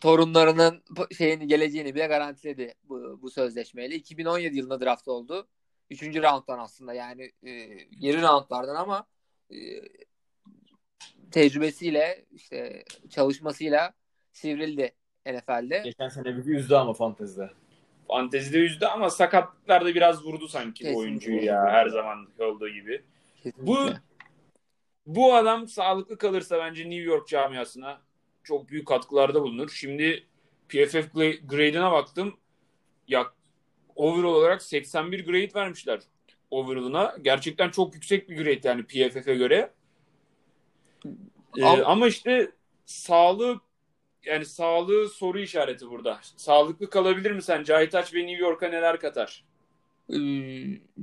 [0.00, 0.82] Torunlarının
[1.18, 3.94] şeyini geleceğini bile garantiledi bu, bu sözleşmeyle.
[3.94, 5.48] 2017 yılında draft oldu.
[5.90, 7.64] Üçüncü rounddan aslında yani e,
[7.98, 9.06] geri roundlardan ama
[9.50, 9.56] e,
[11.30, 13.92] tecrübesiyle işte çalışmasıyla
[14.32, 14.94] sivrildi
[15.26, 15.80] NFL'de.
[15.84, 17.50] Geçen sene bir üzdü ama fantezide.
[18.08, 20.98] Fantezide yüzdü ama sakatlıklarda biraz vurdu sanki bu Kesinlikle.
[20.98, 23.04] oyuncuyu ya her zaman olduğu gibi.
[23.42, 23.66] Kesinlikle.
[23.66, 23.88] Bu
[25.06, 28.00] bu adam sağlıklı kalırsa bence New York camiasına
[28.44, 29.70] çok büyük katkılarda bulunur.
[29.70, 30.26] Şimdi
[30.68, 32.36] PFF gra- grade'ine baktım.
[33.08, 33.32] Ya
[33.96, 36.00] overall olarak 81 grade vermişler
[36.50, 37.16] overall'ına.
[37.22, 39.72] Gerçekten çok yüksek bir grade yani PFF'e göre.
[41.58, 42.50] Ee, Ama- ama işte
[42.84, 43.60] sağlığı
[44.24, 46.20] yani sağlığı soru işareti burada.
[46.36, 47.76] Sağlıklı kalabilir mi sence?
[47.76, 49.44] Aytaç ve New York'a neler katar?
[50.08, 50.16] Ee,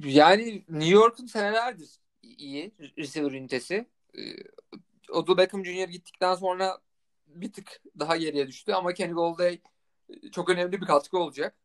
[0.03, 1.89] yani New York'un senelerdir
[2.23, 3.85] iyi receiver ünitesi.
[4.17, 4.19] Ee,
[5.11, 5.87] Odell Beckham Jr.
[5.89, 6.77] gittikten sonra
[7.35, 9.61] bir tık daha geriye düştü ama Kenny Golladay
[10.31, 11.55] çok önemli bir katkı olacak.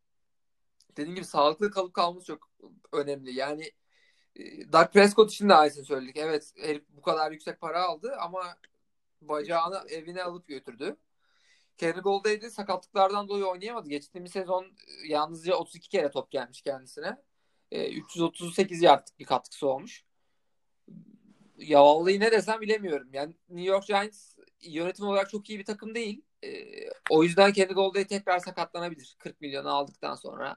[0.96, 2.50] Dediğim gibi sağlıklı kalıp kalması çok
[2.92, 3.34] önemli.
[3.34, 3.72] Yani
[4.36, 6.16] e, Doug Prescott için de aynısını söyledik.
[6.16, 8.56] Evet herif bu kadar yüksek para aldı ama
[9.22, 10.96] bacağını evine alıp götürdü.
[11.78, 13.88] Kenny Golladay de sakatlıklardan dolayı oynayamadı.
[13.88, 17.16] Geçtiğimiz sezon e, yalnızca 32 kere top gelmiş kendisine.
[17.70, 20.05] E, 338 yardlık bir katkısı olmuş.
[21.58, 23.08] Ya vallahi ne desem bilemiyorum.
[23.12, 26.22] Yani New York Giants yönetim olarak çok iyi bir takım değil.
[26.44, 26.48] E,
[27.10, 29.16] o yüzden Kenny Golladay tekrar sakatlanabilir.
[29.18, 30.56] 40 milyonu aldıktan sonra.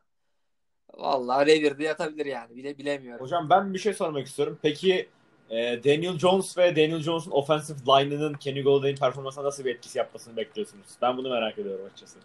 [0.94, 2.56] Vallahi revirde yatabilir yani.
[2.56, 3.26] Bile bilemiyorum.
[3.26, 4.60] Hocam ben bir şey sormak istiyorum.
[4.62, 5.10] Peki
[5.50, 10.38] e, Daniel Jones ve Daniel Jones'un offensive line'ının Kenny Golladay'in performansına nasıl bir etkisi yapmasını
[10.38, 10.88] bekliyorsunuz?
[11.02, 12.20] Ben bunu merak ediyorum açıkçası.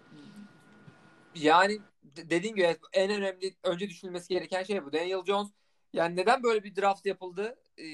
[1.34, 4.92] Yani de- dediğim gibi en önemli önce düşünülmesi gereken şey bu.
[4.92, 5.48] Daniel Jones
[5.92, 7.84] yani neden böyle bir draft yapıldı e,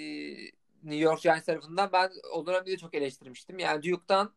[0.83, 3.59] New York Giants tarafından ben o dönemde de çok eleştirmiştim.
[3.59, 4.35] Yani Duke'dan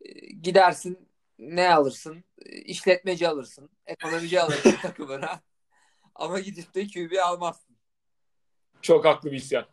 [0.00, 2.24] e, gidersin ne alırsın?
[2.38, 3.70] E, işletmeci alırsın.
[3.86, 5.40] Ekonomici alırsın takımına.
[6.14, 7.76] Ama gidip de QB almazsın.
[8.82, 9.66] Çok haklı bir isyan.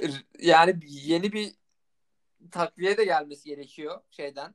[0.00, 1.54] E, yani yeni bir
[2.50, 4.54] takviye de gelmesi gerekiyor şeyden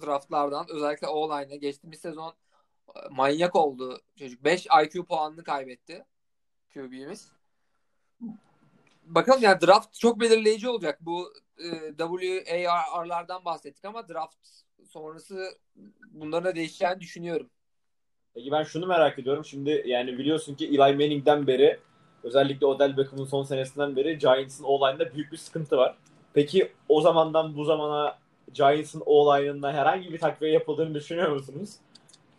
[0.00, 2.34] draftlardan özellikle O-line'e geçtiğimiz sezon
[3.10, 4.44] manyak oldu çocuk.
[4.44, 6.04] 5 IQ puanını kaybetti
[6.74, 7.32] QB'miz.
[9.08, 10.98] Bakalım yani draft çok belirleyici olacak.
[11.00, 14.48] Bu e, WAR'lardan bahsettik ama draft
[14.88, 15.48] sonrası
[16.10, 17.50] bunların da değişeceğini düşünüyorum.
[18.34, 19.44] Peki ben şunu merak ediyorum.
[19.44, 21.78] Şimdi yani biliyorsun ki Eli Manning'den beri
[22.22, 25.96] özellikle Odell Beckham'ın son senesinden beri Giants'ın O-line'da büyük bir sıkıntı var.
[26.34, 28.18] Peki o zamandan bu zamana
[28.54, 31.70] Giants'ın O-line'ında herhangi bir takviye yapıldığını düşünüyor musunuz?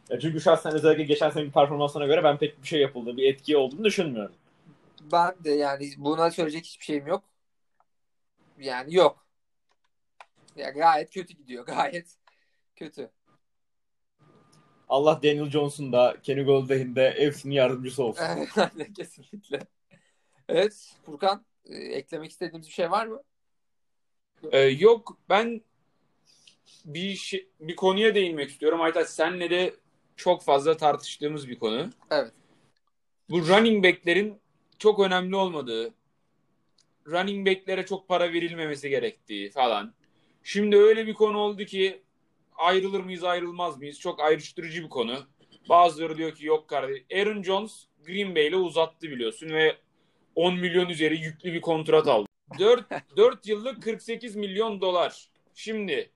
[0.09, 3.57] Ya çünkü şahsen özellikle geçen seneki performansına göre ben pek bir şey yapıldı, bir etki
[3.57, 4.35] olduğunu düşünmüyorum.
[5.01, 7.23] Ben de yani buna söyleyecek hiçbir şeyim yok.
[8.59, 9.25] Yani yok.
[10.55, 11.65] Ya gayet kötü gidiyor.
[11.65, 12.17] Gayet
[12.75, 13.11] kötü.
[14.89, 18.23] Allah Daniel Jones'un da Kenny Golladay'in de hepsinin yardımcısı olsun.
[18.57, 19.59] Evet, kesinlikle.
[20.49, 23.23] Evet, Furkan e, eklemek istediğimiz bir şey var mı?
[24.51, 25.61] Ee, yok ben
[26.85, 28.81] bir şey, bir konuya değinmek istiyorum.
[28.81, 29.75] Aytaç senle de
[30.15, 31.89] çok fazla tartıştığımız bir konu.
[32.11, 32.33] Evet.
[33.29, 34.41] Bu running back'lerin
[34.79, 35.93] çok önemli olmadığı,
[37.07, 39.93] running back'lere çok para verilmemesi gerektiği falan.
[40.43, 42.01] Şimdi öyle bir konu oldu ki
[42.55, 43.99] ayrılır mıyız ayrılmaz mıyız?
[43.99, 45.27] Çok ayrıştırıcı bir konu.
[45.69, 47.05] Bazıları diyor ki yok kardeşim.
[47.13, 49.77] Aaron Jones Green Bay ile uzattı biliyorsun ve
[50.35, 52.27] 10 milyon üzeri yüklü bir kontrat aldı.
[52.59, 52.85] 4,
[53.17, 55.29] 4 yıllık 48 milyon dolar.
[55.53, 56.11] Şimdi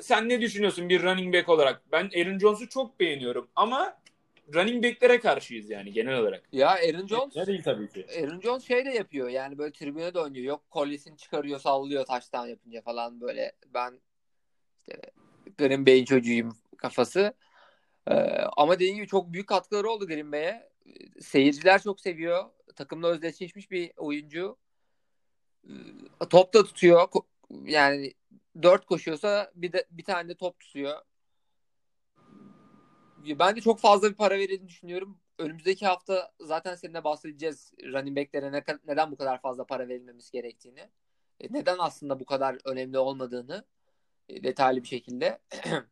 [0.00, 1.82] sen ne düşünüyorsun bir running back olarak?
[1.92, 3.98] Ben Aaron Jones'u çok beğeniyorum ama
[4.54, 6.48] running back'lere karşıyız yani genel olarak.
[6.52, 8.06] Ya Aaron Jones Ne değil tabii ki.
[8.18, 10.44] Aaron Jones şey de yapıyor yani böyle tribüne de oynuyor.
[10.44, 14.00] Yok kolyesini çıkarıyor sallıyor taştan yapınca falan böyle ben
[14.80, 15.00] işte
[15.58, 17.34] Green Bay'in çocuğuyum kafası.
[18.06, 18.14] Ee,
[18.56, 20.68] ama dediğim gibi çok büyük katkıları oldu Green Bay'e.
[21.20, 22.44] Seyirciler çok seviyor.
[22.76, 24.56] Takımla özdeşleşmiş bir oyuncu.
[25.64, 25.72] Ee,
[26.30, 27.08] top da tutuyor.
[27.64, 28.14] Yani
[28.62, 30.98] dört koşuyorsa bir de bir tane de top tutuyor.
[33.26, 35.18] Ben de çok fazla bir para verildiğini düşünüyorum.
[35.38, 40.80] Önümüzdeki hafta zaten seninle bahsedeceğiz running back'lere ne, neden bu kadar fazla para verilmemesi gerektiğini.
[41.40, 43.64] E, Neden aslında bu kadar önemli olmadığını
[44.28, 45.38] e, detaylı bir şekilde.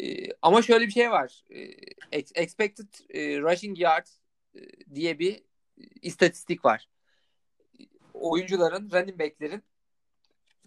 [0.00, 1.44] E, Ama şöyle bir şey var.
[2.12, 2.88] Ex- Expected
[3.42, 4.06] rushing yard
[4.94, 5.42] diye bir
[6.02, 6.88] istatistik var.
[8.14, 9.62] Oyuncuların, running back'lerin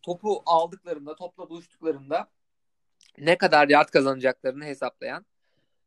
[0.02, 2.30] topu aldıklarında, topla buluştuklarında
[3.18, 5.26] ne kadar yard kazanacaklarını hesaplayan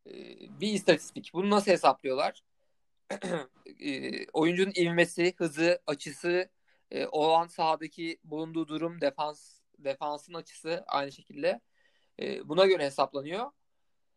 [0.06, 0.12] e,
[0.60, 1.30] bir istatistik.
[1.34, 2.42] Bunu nasıl hesaplıyorlar?
[3.80, 6.50] E, oyuncunun ivmesi, hızı, açısı,
[6.90, 11.60] e, o an sahadaki bulunduğu durum, defans defansın açısı aynı şekilde
[12.20, 13.50] e, buna göre hesaplanıyor.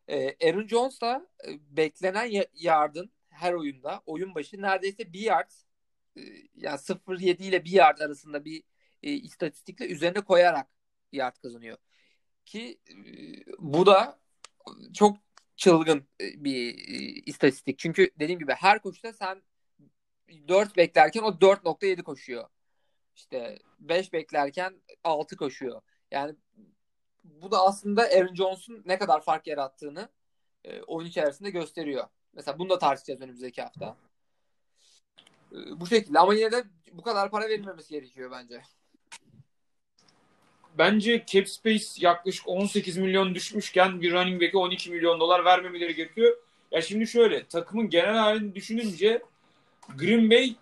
[0.08, 5.52] E, Aaron Jones da e, beklenen ya- yardın her oyunda oyun başı neredeyse bir yard
[6.18, 6.22] e,
[6.56, 8.64] yani 0.7 ile bir yard arasında bir
[9.04, 10.68] e, istatistikle üzerine koyarak
[11.12, 11.78] yard kazanıyor.
[12.46, 12.96] Ki e,
[13.60, 14.20] bu da
[14.94, 15.18] çok
[15.56, 17.80] çılgın e, bir e, istatistik.
[17.80, 19.44] Çünkü dediğim gibi her koşuda sen
[20.48, 22.50] 4 beklerken o 4.7 koşuyor.
[23.16, 25.82] İşte 5 beklerken 6 koşuyor.
[26.12, 26.36] Yani
[27.24, 30.10] bu da aslında Aaron Jones'un ne kadar fark yarattığını
[30.64, 32.08] e, oyun içerisinde gösteriyor.
[32.34, 33.98] Mesela bunu da tartışacağız önümüzdeki hafta.
[35.52, 38.64] Bu şekilde ama yine de bu kadar para verilmemesi gerekiyor bence.
[40.78, 46.38] Bence cap space yaklaşık 18 milyon düşmüşken bir running back'e 12 milyon dolar vermemeleri gerekiyor.
[46.72, 49.22] Ya şimdi şöyle takımın genel halini düşününce
[49.98, 50.56] Green Bay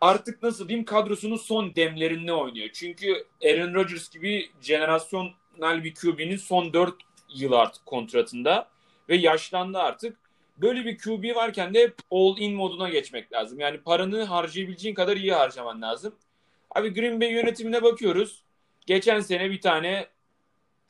[0.00, 2.68] artık nasıl diyeyim kadrosunun son demlerinde oynuyor.
[2.72, 6.94] Çünkü Aaron Rodgers gibi jenerasyonel bir QB'nin son 4
[7.28, 8.68] yıl artık kontratında
[9.08, 10.16] ve yaşlandı artık.
[10.56, 13.60] Böyle bir QB varken de all in moduna geçmek lazım.
[13.60, 16.14] Yani paranı harcayabileceğin kadar iyi harcaman lazım.
[16.70, 18.43] Abi Green Bay yönetimine bakıyoruz.
[18.86, 20.06] Geçen sene bir tane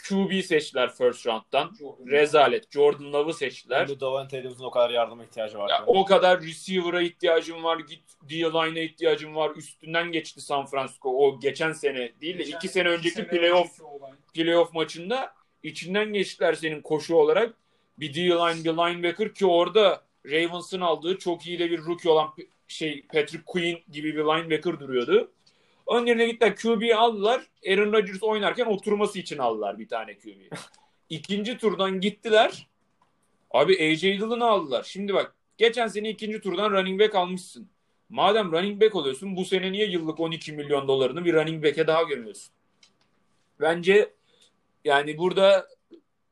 [0.09, 1.73] QB seçtiler first round'dan.
[2.07, 2.73] Rezalet.
[2.73, 3.87] Jordan Love'ı seçtiler.
[3.87, 5.71] Şimdi Davante Adams'ın o kadar yardıma ihtiyacı var.
[5.71, 7.79] Ya, o kadar receiver'a ihtiyacım var.
[7.79, 9.53] Git D-line'a ihtiyacım var.
[9.57, 11.11] Üstünden geçti San Francisco.
[11.11, 13.81] O geçen sene değil de Geçen- iki sene önceki sene playoff
[14.35, 17.55] playoff maçında içinden geçtiler senin koşu olarak.
[17.99, 22.29] Bir D-line bir linebacker ki orada Ravens'ın aldığı çok iyi de bir rookie olan
[22.69, 25.33] şey Patrick Queen gibi bir linebacker duruyordu.
[25.87, 27.47] Onun yerine gittiler QB'yi aldılar.
[27.68, 30.51] Aaron Rodgers oynarken oturması için aldılar bir tane QB'yi.
[31.09, 32.66] İkinci turdan gittiler.
[33.51, 34.83] Abi AJ Dillon'ı aldılar.
[34.83, 37.68] Şimdi bak geçen sene ikinci turdan running back almışsın.
[38.09, 42.03] Madem running back oluyorsun bu sene niye yıllık 12 milyon dolarını bir running back'e daha
[42.03, 42.55] gömüyorsun?
[43.61, 44.12] Bence
[44.85, 45.68] yani burada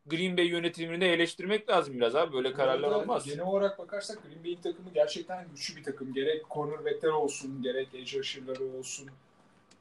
[0.06, 2.32] Green Bay yönetimini eleştirmek lazım biraz abi.
[2.32, 3.24] Böyle kararlar Burada olmaz.
[3.26, 6.14] Genel olarak bakarsak Green Bay'in takımı gerçekten güçlü bir takım.
[6.14, 9.10] Gerek cornerback'ler olsun, gerek edge rusher'ları olsun.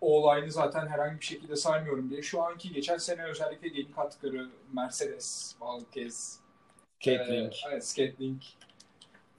[0.02, 2.22] O line'ı zaten herhangi bir şekilde saymıyorum diye.
[2.22, 6.40] Şu anki geçen sene özellikle yeni kattıkları Mercedes, Valquez,
[7.00, 7.54] Catling.
[7.54, 8.42] e, evet, Scatling.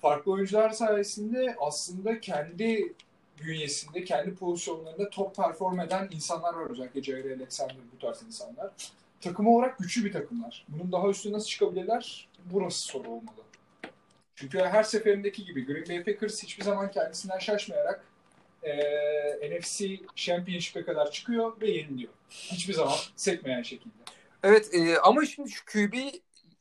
[0.00, 2.94] Farklı oyuncular sayesinde aslında kendi
[3.44, 6.70] bünyesinde, kendi pozisyonlarında top perform eden insanlar var.
[6.70, 8.70] Özellikle Jair Alexander bu tarz insanlar.
[9.20, 10.66] Takım olarak güçlü bir takımlar.
[10.68, 12.28] Bunun daha üstüne nasıl çıkabilirler?
[12.44, 13.42] Burası soru olmalı.
[14.34, 18.04] Çünkü her seferindeki gibi Green Bay Packers hiçbir zaman kendisinden şaşmayarak
[18.64, 22.12] eee NFC Championship'e kadar çıkıyor ve yeniliyor.
[22.28, 23.94] Hiçbir zaman sekmeyen şekilde.
[24.42, 25.94] Evet e, ama şimdi şu QB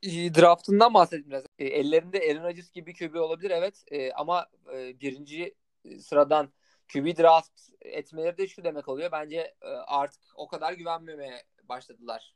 [0.03, 1.43] e, draftından bahsedeyim biraz.
[1.59, 5.55] E, ellerinde Aaron Rodgers gibi QB olabilir evet E, ama e, birinci
[5.99, 6.53] sıradan
[6.93, 9.11] QB draft etmeleri de şu demek oluyor.
[9.11, 12.33] Bence e, artık o kadar güvenmemeye başladılar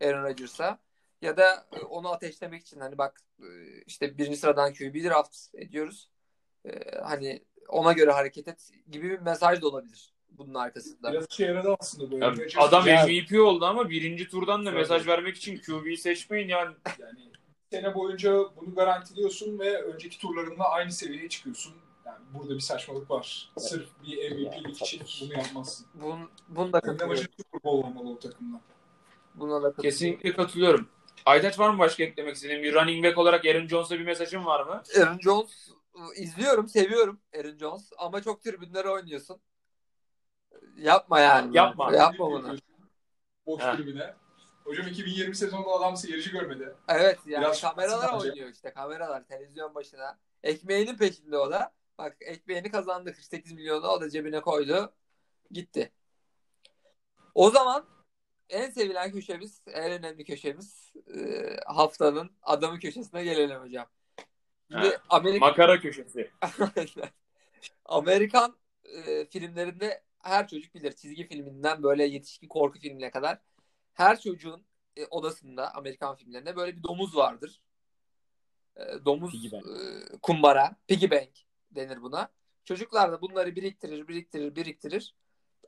[0.00, 0.78] e, Aaron Rodgers'a.
[1.22, 3.46] Ya da e, onu ateşlemek için hani bak e,
[3.86, 6.10] işte birinci sıradan QB draft ediyoruz.
[6.64, 6.70] E,
[7.02, 11.12] hani ona göre hareket et gibi bir mesaj da olabilir bunun arkasında.
[11.12, 12.24] Biraz işe yaradı aslında böyle.
[12.24, 14.78] Ya Rodgers- adam Yani- MVP oldu ama birinci turdan da Tabii.
[14.78, 16.74] mesaj vermek için QB'yi seçmeyin yani.
[16.98, 17.18] Yani
[17.70, 21.74] sene boyunca bunu garantiliyorsun ve önceki turlarında aynı seviyeye çıkıyorsun.
[22.06, 23.52] Yani burada bir saçmalık var.
[23.58, 25.86] Sırf bir MVP'lik için bunu yapmazsın.
[25.94, 27.16] Bun, bunu da katılıyorum.
[27.36, 28.60] Super Bowl olmalı o takımla.
[29.34, 29.82] Buna da katılıyorum.
[29.82, 30.88] Kesinlikle katılıyorum.
[31.26, 32.62] Aytaç var mı başka eklemek istediğin?
[32.62, 34.82] Bir running back olarak Aaron Jones'a bir mesajın var mı?
[35.00, 35.70] Aaron Jones
[36.16, 39.40] izliyorum, seviyorum Aaron Jones ama çok tribünlere oynuyorsun.
[40.76, 41.56] Yapma yani.
[41.56, 41.96] Yapma.
[41.96, 42.56] Yapma bunu.
[43.46, 43.76] Boş Ha.
[43.76, 44.14] tribüne.
[44.64, 46.74] Hocam 2020 sezonunda adam seyirci görmedi.
[46.88, 50.18] Evet yani Biraz kameralar oynuyor işte kameralar televizyon başına.
[50.42, 51.72] Ekmeğinin peşinde o da.
[51.98, 54.92] Bak ekmeğini kazandı 48 milyonu o da cebine koydu.
[55.50, 55.92] Gitti.
[57.34, 57.84] O zaman
[58.48, 61.20] en sevilen köşemiz, en önemli köşemiz e,
[61.66, 63.86] haftanın adamı köşesine gelelim hocam.
[64.72, 66.30] Ha, Amerika Makara köşesi.
[67.84, 70.92] Amerikan e, filmlerinde her çocuk bilir.
[70.92, 73.38] Çizgi filminden böyle yetişkin korku filmine kadar.
[73.94, 74.64] Her çocuğun
[74.96, 77.60] e, odasında Amerikan filmlerinde böyle bir domuz vardır.
[78.76, 79.60] E, domuz e,
[80.22, 81.30] kumbara, piggy bank
[81.70, 82.28] denir buna.
[82.64, 85.14] Çocuklar da bunları biriktirir, biriktirir, biriktirir.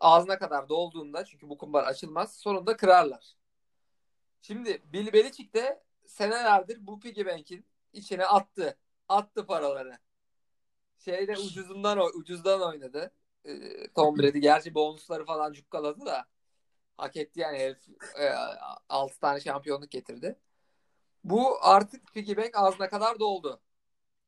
[0.01, 2.37] Ağzına kadar dolduğunda çünkü bu kumbar açılmaz.
[2.37, 3.35] Sonunda kırarlar.
[4.43, 8.79] Şimdi Bill Belichick de senelerdir bu piggy bank'in içine attı.
[9.11, 9.99] Attı paraları
[10.99, 13.13] şeyde ucuzundan ucuzdan oynadı.
[13.45, 16.25] Ee, Tom Brady gerçi bonusları falan cukkaladı da
[16.97, 18.29] hak etti yani herif e,
[18.89, 20.39] 6 tane şampiyonluk getirdi.
[21.25, 23.61] Bu artık piggy bank ağzına kadar doldu.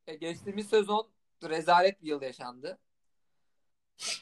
[0.06, 1.08] E, geçtiğimiz sezon
[1.42, 2.78] rezalet bir yıl yaşandı.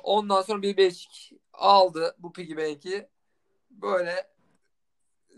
[0.03, 3.09] Ondan sonra bir Beşik aldı bu piggy bank'i
[3.71, 4.31] böyle
[5.31, 5.37] e,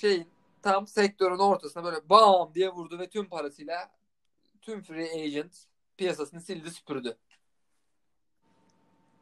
[0.00, 0.28] şeyin
[0.62, 4.03] tam sektörün ortasına böyle bam diye vurdu ve tüm parasıyla
[4.64, 5.56] tüm free agent
[5.96, 7.16] piyasasını sildi süpürdü.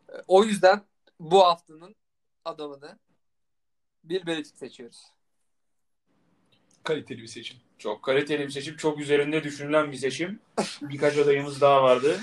[0.08, 0.82] E, O yüzden
[1.20, 1.94] bu haftanın
[2.44, 2.98] adamını
[4.04, 5.02] Bill Belichick seçiyoruz.
[6.84, 7.56] Kaliteli bir seçim.
[7.78, 8.76] Çok kaliteli bir seçim.
[8.76, 10.40] Çok üzerinde düşünülen bir seçim.
[10.82, 12.20] Birkaç adayımız daha vardı.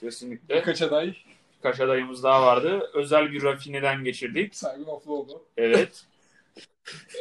[0.00, 0.56] Kesinlikle.
[0.56, 1.16] Birkaç aday
[1.58, 2.90] Birkaç adayımız daha vardı.
[2.94, 4.56] Özel bir rafineden geçirdik.
[4.56, 5.44] saygın oldu.
[5.56, 6.06] Evet.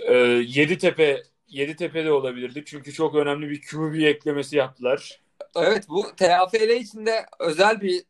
[0.08, 0.14] ee,
[0.48, 2.64] Yeditepe Yeditepe de olabilirdi.
[2.66, 5.22] Çünkü çok önemli bir QB eklemesi yaptılar.
[5.56, 8.06] Evet bu TFL içinde özel bir e,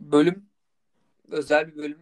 [0.00, 0.46] bölüm
[1.30, 1.98] özel bir bölüm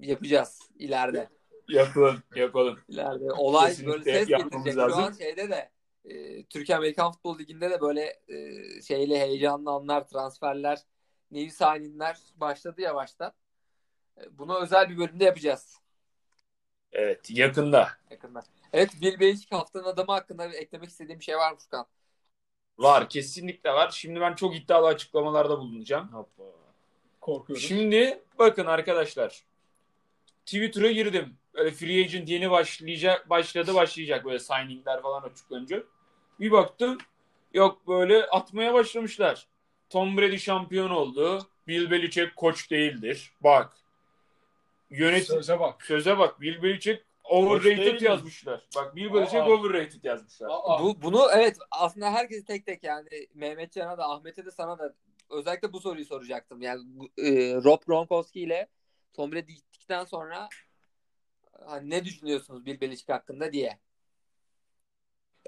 [0.00, 1.28] yapacağız ileride.
[1.68, 2.78] Yapalım, yapalım.
[2.88, 4.72] İleride olay Kesinlikle böyle ses getirecek.
[4.72, 5.14] Şu an lazım.
[5.14, 5.70] şeyde de
[6.04, 8.36] e, Türkiye Amerikan Futbol Ligi'nde de böyle e,
[8.82, 10.78] şeyli heyecanlı anlar, transferler
[11.30, 13.32] New signing'ler başladı yavaştan.
[14.18, 15.79] E, Bunu özel bir bölümde yapacağız
[16.92, 17.88] Evet yakında.
[18.10, 18.42] yakında.
[18.72, 21.86] Evet Bill Belichick haftanın adamı hakkında eklemek istediğim bir şey var mı Furkan?
[22.78, 23.90] Var kesinlikle var.
[23.90, 26.08] Şimdi ben çok iddialı açıklamalarda bulunacağım.
[26.12, 26.42] Hoppa.
[27.20, 27.66] Korkuyorum.
[27.66, 29.44] Şimdi bakın arkadaşlar.
[30.46, 31.36] Twitter'a girdim.
[31.54, 35.86] Böyle free agent yeni başlayacak, başladı başlayacak böyle signingler falan açıklanacak.
[36.40, 36.98] Bir baktım
[37.54, 39.46] yok böyle atmaya başlamışlar.
[39.90, 41.46] Tom Brady şampiyon oldu.
[41.66, 43.32] Bill Belichick koç değildir.
[43.40, 43.79] Bak.
[44.90, 45.82] Yönetim Söze bak.
[45.82, 46.40] söze bak.
[46.40, 48.66] Bill Belichick overrated yazmışlar.
[48.76, 50.48] Bak Bill Belichick overrated yazmışlar.
[50.50, 54.94] Aa, Bu, bunu evet aslında herkesi tek tek yani Mehmetcan'a da Ahmet'e de sana da
[55.30, 56.62] özellikle bu soruyu soracaktım.
[56.62, 56.82] Yani
[57.18, 58.68] e, Rob Gronkowski ile
[59.12, 60.48] Tom Brady gittikten sonra
[61.66, 63.78] hani ne düşünüyorsunuz Bill Belichick hakkında diye.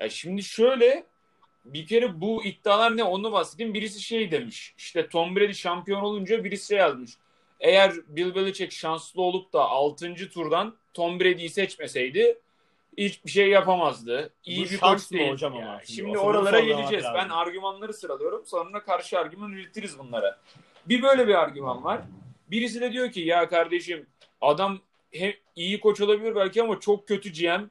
[0.00, 1.06] Ya şimdi şöyle
[1.64, 3.74] bir kere bu iddialar ne onu bahsedeyim.
[3.74, 4.74] Birisi şey demiş.
[4.78, 7.12] İşte Tom Brady şampiyon olunca birisi şey yazmış.
[7.62, 10.14] Eğer Bill Belichick şanslı olup da 6.
[10.14, 12.38] turdan Tom Brady'yi seçmeseydi
[12.98, 14.32] hiçbir şey yapamazdı.
[14.44, 15.30] İyi Bu bir koç değil.
[15.32, 15.62] hocam ama?
[15.62, 15.80] Yani.
[15.86, 17.04] Şimdi o oralara geleceğiz.
[17.14, 18.46] Ben argümanları sıralıyorum.
[18.46, 20.38] Sonra karşı argüman üretiriz bunlara.
[20.86, 22.00] Bir böyle bir argüman var.
[22.50, 24.06] Birisi de diyor ki ya kardeşim
[24.40, 24.80] adam
[25.12, 27.62] hem iyi koç olabilir belki ama çok kötü GM.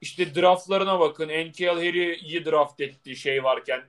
[0.00, 1.28] İşte draftlarına bakın.
[1.28, 3.82] NKL Harry iyi draft etti şey varken.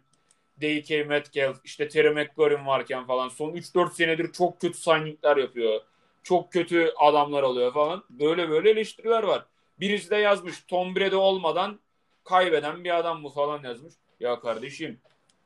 [0.61, 3.29] DK Metcalf, işte Terry McLaurin varken falan.
[3.29, 5.81] Son 3-4 senedir çok kötü signingler yapıyor.
[6.23, 8.03] Çok kötü adamlar alıyor falan.
[8.09, 9.45] Böyle böyle eleştiriler var.
[9.79, 11.79] Birisi de yazmış Tom Brady olmadan
[12.23, 13.93] kaybeden bir adam bu falan yazmış.
[14.19, 14.99] Ya kardeşim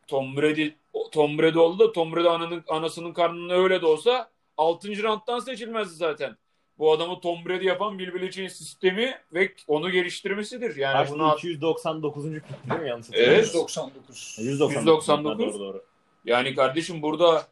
[0.07, 0.69] Tom Brady
[1.11, 5.03] Tom Brady oldu da Tom Brady ananın, anasının karnında öyle de olsa 6.
[5.03, 6.37] rounddan seçilmezdi zaten.
[6.81, 10.75] Bu adamı Tom Brady yapan Bill Belichick'in sistemi ve onu geliştirmesidir.
[10.75, 11.13] Yani Kaçtı?
[11.13, 12.23] bunu 299.
[12.23, 13.45] pick değil mi yanlış Evet.
[13.45, 13.91] hatırlamıyorsam?
[13.91, 14.37] 199.
[14.39, 14.85] 199.
[14.85, 15.39] 199.
[15.39, 15.83] Doğru doğru.
[16.25, 17.47] Yani kardeşim burada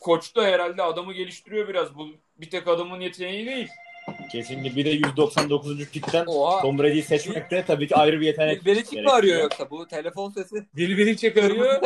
[0.00, 1.94] koç da herhalde adamı geliştiriyor biraz.
[1.98, 2.08] Bu
[2.40, 3.68] bir tek adamın yeteneği değil.
[4.32, 5.90] Kesinlikle bir de 199.
[5.90, 6.62] pickten Oha.
[6.62, 8.64] Tom Brady'yi seçmek de tabii ki ayrı bir yetenek.
[8.64, 10.66] Bill Belichick mi arıyor yoksa bu telefon sesi?
[10.76, 11.82] Bill Belichick arıyor.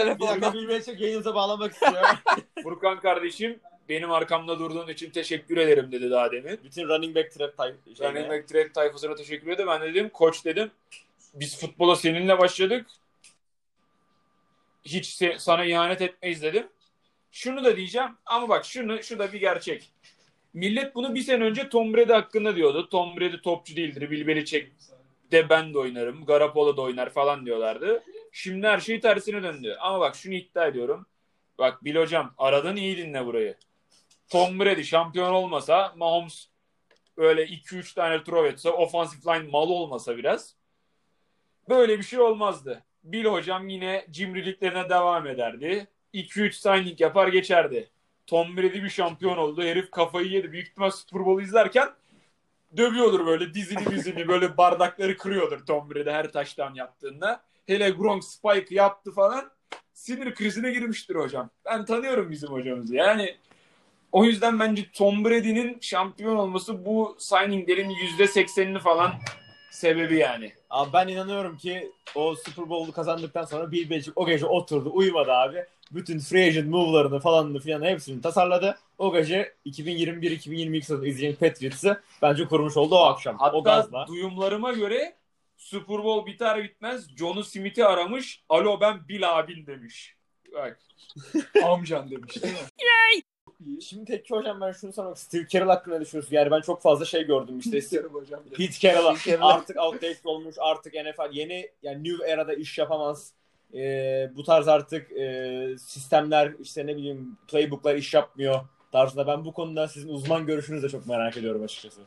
[0.54, 2.02] Bill Belichick yayınıza bağlamak istiyor.
[2.62, 6.60] Furkan kardeşim benim arkamda durduğun için teşekkür ederim dedi daha demin.
[6.64, 9.68] Bütün running back trap type Running back trade tayfasına teşekkür ederim.
[9.68, 10.70] Ben de dedim koç dedim.
[11.34, 12.86] Biz futbola seninle başladık.
[14.84, 16.66] Hiç se- sana ihanet etmeyiz dedim.
[17.32, 19.90] Şunu da diyeceğim ama bak şunu şu da bir gerçek.
[20.54, 22.88] Millet bunu bir sene önce Tom Brady hakkında diyordu.
[22.88, 24.10] Tom Brady topçu değildir.
[24.10, 24.72] Bill Belichick
[25.32, 26.24] de ben de oynarım.
[26.24, 28.02] Garoppolo da oynar falan diyorlardı.
[28.32, 29.76] Şimdi her şey tersine döndü.
[29.80, 31.06] Ama bak şunu iddia ediyorum.
[31.58, 33.56] Bak Bill hocam aradan iyi dinle burayı.
[34.30, 36.48] Tom Brady şampiyon olmasa Mahomes
[37.16, 40.54] böyle 2-3 tane throw etse offensive line mal olmasa biraz
[41.68, 42.84] böyle bir şey olmazdı.
[43.04, 45.86] Bill hocam yine cimriliklerine devam ederdi.
[46.14, 47.90] 2-3 signing yapar geçerdi.
[48.26, 49.62] Tom Brady bir şampiyon oldu.
[49.62, 50.52] Herif kafayı yedi.
[50.52, 51.88] Büyük ihtimal Super Bowl izlerken
[52.76, 57.42] dövüyordur böyle dizini dizini böyle bardakları kırıyordur Tom Brady her taştan yaptığında.
[57.66, 59.50] Hele Gronk Spike yaptı falan.
[59.92, 61.50] Sinir krizine girmiştir hocam.
[61.64, 62.94] Ben tanıyorum bizim hocamızı.
[62.96, 63.36] Yani
[64.12, 69.12] o yüzden bence Tom Brady'nin şampiyon olması bu signinglerin %80'ini falan
[69.70, 70.52] sebebi yani.
[70.70, 75.32] Abi ben inanıyorum ki o Super Bowl'u kazandıktan sonra Bill Belichick o gece oturdu uyumadı
[75.32, 75.64] abi.
[75.90, 78.78] Bütün free agent move'larını falanını filan hepsini tasarladı.
[78.98, 83.36] O gece 2021-2022 sezonu izleyen Patriots'ı bence kurmuş oldu o akşam.
[83.36, 84.06] o Hatta gazla.
[84.08, 85.14] duyumlarıma göre
[85.56, 88.42] Super Bowl biter bitmez John'u Smith'i aramış.
[88.48, 90.14] Alo ben Bill abin demiş.
[90.54, 90.80] Bak.
[91.64, 92.60] Amcan demiş değil mi?
[93.80, 96.34] Şimdi tek hocam ben şunu sormak Steve Carroll hakkında ne düşünüyorsun?
[96.36, 97.78] Yani ben çok fazla şey gördüm işte.
[97.78, 98.40] İsterim hocam.
[98.44, 98.54] bile.
[98.54, 99.48] Pete Carroll Pete Carroll.
[99.48, 100.56] artık outdated olmuş.
[100.58, 103.32] Artık NFL yeni yani new era'da iş yapamaz.
[103.74, 108.60] Ee, bu tarz artık e, sistemler işte ne bileyim playbooklar iş yapmıyor
[108.92, 109.26] tarzında.
[109.26, 112.00] Ben bu konuda sizin uzman görüşünüzü de çok merak ediyorum açıkçası.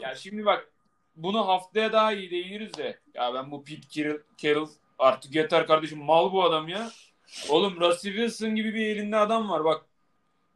[0.00, 0.68] Ya şimdi bak
[1.16, 2.98] bunu haftaya daha iyi değiniriz de.
[3.14, 4.68] Ya ben bu Pete Carroll, Carroll
[4.98, 6.90] artık yeter kardeşim mal bu adam ya.
[7.48, 9.84] Oğlum Russell Wilson gibi bir elinde adam var bak.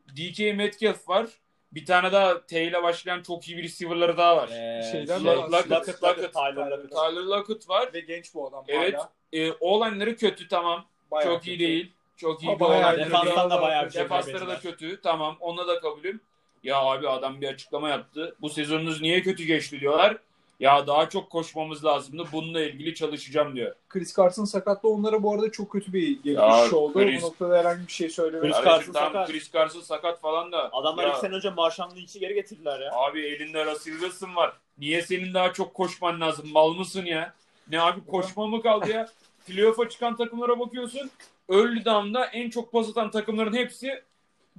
[0.09, 1.27] DK Metcalf var.
[1.73, 4.49] Bir tane daha T ile başlayan çok iyi bir receiver'ları daha var.
[4.49, 5.79] Ee, Şeyler şey, var Lockett, aslında.
[5.79, 6.35] Lockett, Lockett.
[6.35, 6.91] Tyler Lockett.
[6.91, 7.91] Tyler Lockett var.
[7.95, 8.95] Ve genç bu adam Evet.
[8.95, 9.13] hala.
[9.33, 10.85] E, O-line'ları kötü tamam.
[11.11, 11.69] Bayağı çok iyi kötü.
[11.69, 11.93] değil.
[12.17, 13.05] Çok iyi bir iyi.
[13.05, 15.01] Defanstan da bayağı bir şey Defansları da kötü.
[15.01, 16.21] Tamam ona da kabulüm.
[16.63, 18.37] Ya abi adam bir açıklama yaptı.
[18.41, 20.17] Bu sezonunuz niye kötü geçti diyorlar.
[20.61, 22.25] Ya daha çok koşmamız lazımdı.
[22.33, 23.75] Bununla ilgili çalışacağım diyor.
[23.89, 26.99] Chris Carson sakatlı onlara bu arada çok kötü bir Ya, geçiş oldu.
[26.99, 29.29] Chris- Bu noktada herhangi bir şey söylemek Chris Carson tamam, sakat.
[29.31, 30.73] Chris Carson sakat falan da.
[30.73, 32.91] Adamlar Ya, iki sene önce Marshall Lynch'i geri getirdiler ya.
[32.93, 34.53] Abi elinde Russell Wilson var.
[34.79, 36.49] Niye senin daha çok koşman lazım?
[36.53, 37.35] Mal mısın ya?
[37.71, 39.09] Ne abi koşma mı kaldı ya?
[39.47, 41.11] Playoff'a çıkan takımlara bakıyorsun.
[41.51, 44.03] Early down'da en çok pas atan takımların hepsi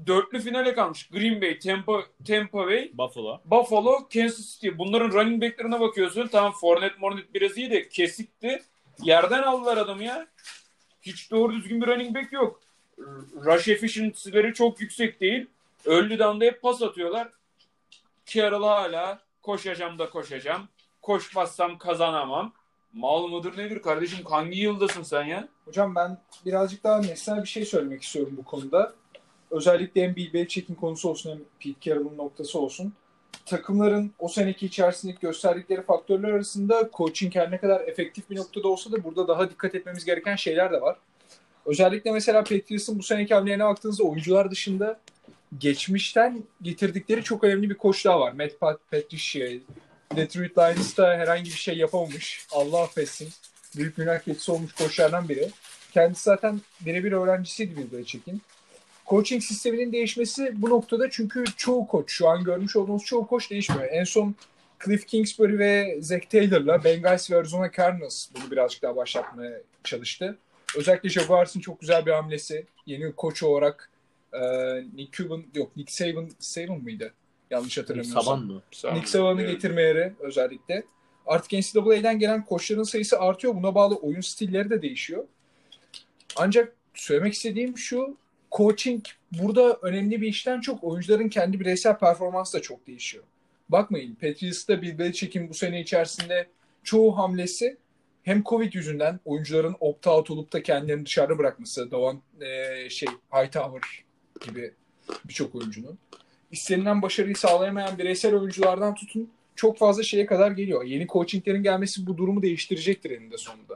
[0.08, 1.10] dörtlü finale kalmış.
[1.10, 3.42] Green Bay, Tampa, Tampa Bay, Buffalo.
[3.46, 4.70] Buffalo, Kansas City.
[4.78, 6.28] Bunların running back'lerine bakıyorsun.
[6.28, 8.64] Tamam Fournette, Mornet biraz iyi de kesikti.
[9.02, 10.28] Yerden aldılar adamı ya.
[11.02, 12.62] Hiç doğru düzgün bir running back yok.
[13.46, 15.48] Rush efficiency'leri çok yüksek değil.
[15.86, 17.30] Early down'da hep pas atıyorlar.
[18.26, 20.68] Carroll hala koşacağım da koşacağım.
[21.02, 22.54] Koşmazsam kazanamam.
[22.94, 24.26] Mal mıdır nedir kardeşim?
[24.26, 25.48] Hangi yıldasın sen ya?
[25.66, 28.94] Hocam ben birazcık daha nesnel bir şey söylemek istiyorum bu konuda.
[29.52, 32.94] Özellikle hem Bill Belichick'in konusu olsun hem Pete Carroll'ın noktası olsun.
[33.46, 38.92] Takımların o seneki içerisindeki gösterdikleri faktörler arasında coaching her ne kadar efektif bir noktada olsa
[38.92, 40.98] da burada daha dikkat etmemiz gereken şeyler de var.
[41.66, 45.00] Özellikle mesela Patriots'ın bu seneki hamlelerine baktığınızda oyuncular dışında
[45.60, 48.32] geçmişten getirdikleri çok önemli bir koç daha var.
[48.32, 49.48] Matt Pat- Patricia.
[50.16, 52.48] Detroit Lions'ta herhangi bir şey yapamamış.
[52.52, 53.30] Allah affetsin.
[53.76, 55.50] Büyük günah keçisi olmuş koçlardan biri.
[55.94, 58.42] Kendisi zaten birebir öğrencisiydi Bill Belichick'in.
[59.10, 63.88] Coaching sisteminin değişmesi bu noktada çünkü çoğu koç, şu an görmüş olduğunuz çoğu koç değişmiyor.
[63.92, 64.36] En son
[64.86, 70.38] Cliff Kingsbury ve Zach Taylor'la Bengals ve Arizona Cardinals bunu birazcık daha başlatmaya çalıştı.
[70.78, 72.66] Özellikle Jaguars'ın çok güzel bir hamlesi.
[72.86, 73.90] Yeni koç olarak
[74.34, 74.40] e,
[74.96, 77.14] Nick Cuban, yok Nick Saban, Saban mıydı?
[77.52, 78.24] Yanlış hatırlamıyorsam.
[78.24, 78.62] Saban mı?
[78.94, 80.84] Nick Saban'ı getirmeleri özellikle.
[81.26, 83.56] Artık NCAA'den gelen koçların sayısı artıyor.
[83.56, 85.24] Buna bağlı oyun stilleri de değişiyor.
[86.36, 88.18] Ancak söylemek istediğim şu,
[88.56, 93.24] coaching burada önemli bir işten çok oyuncuların kendi bireysel performansı da çok değişiyor.
[93.70, 96.48] Bakmayın Patriots'ta Bill Belichick'in bu sene içerisinde
[96.84, 97.78] çoğu hamlesi
[98.24, 104.06] hem Covid yüzünden oyuncuların opt-out olup da kendilerini dışarıda bırakması, Davan e, şey Hightower
[104.46, 104.74] gibi
[105.26, 105.98] birçok oyuncunun
[106.52, 110.84] istenilen başarıyı sağlayamayan bireysel oyunculardan tutun çok fazla şeye kadar geliyor.
[110.84, 113.76] Yeni coachinglerin gelmesi bu durumu değiştirecektir eninde sonunda.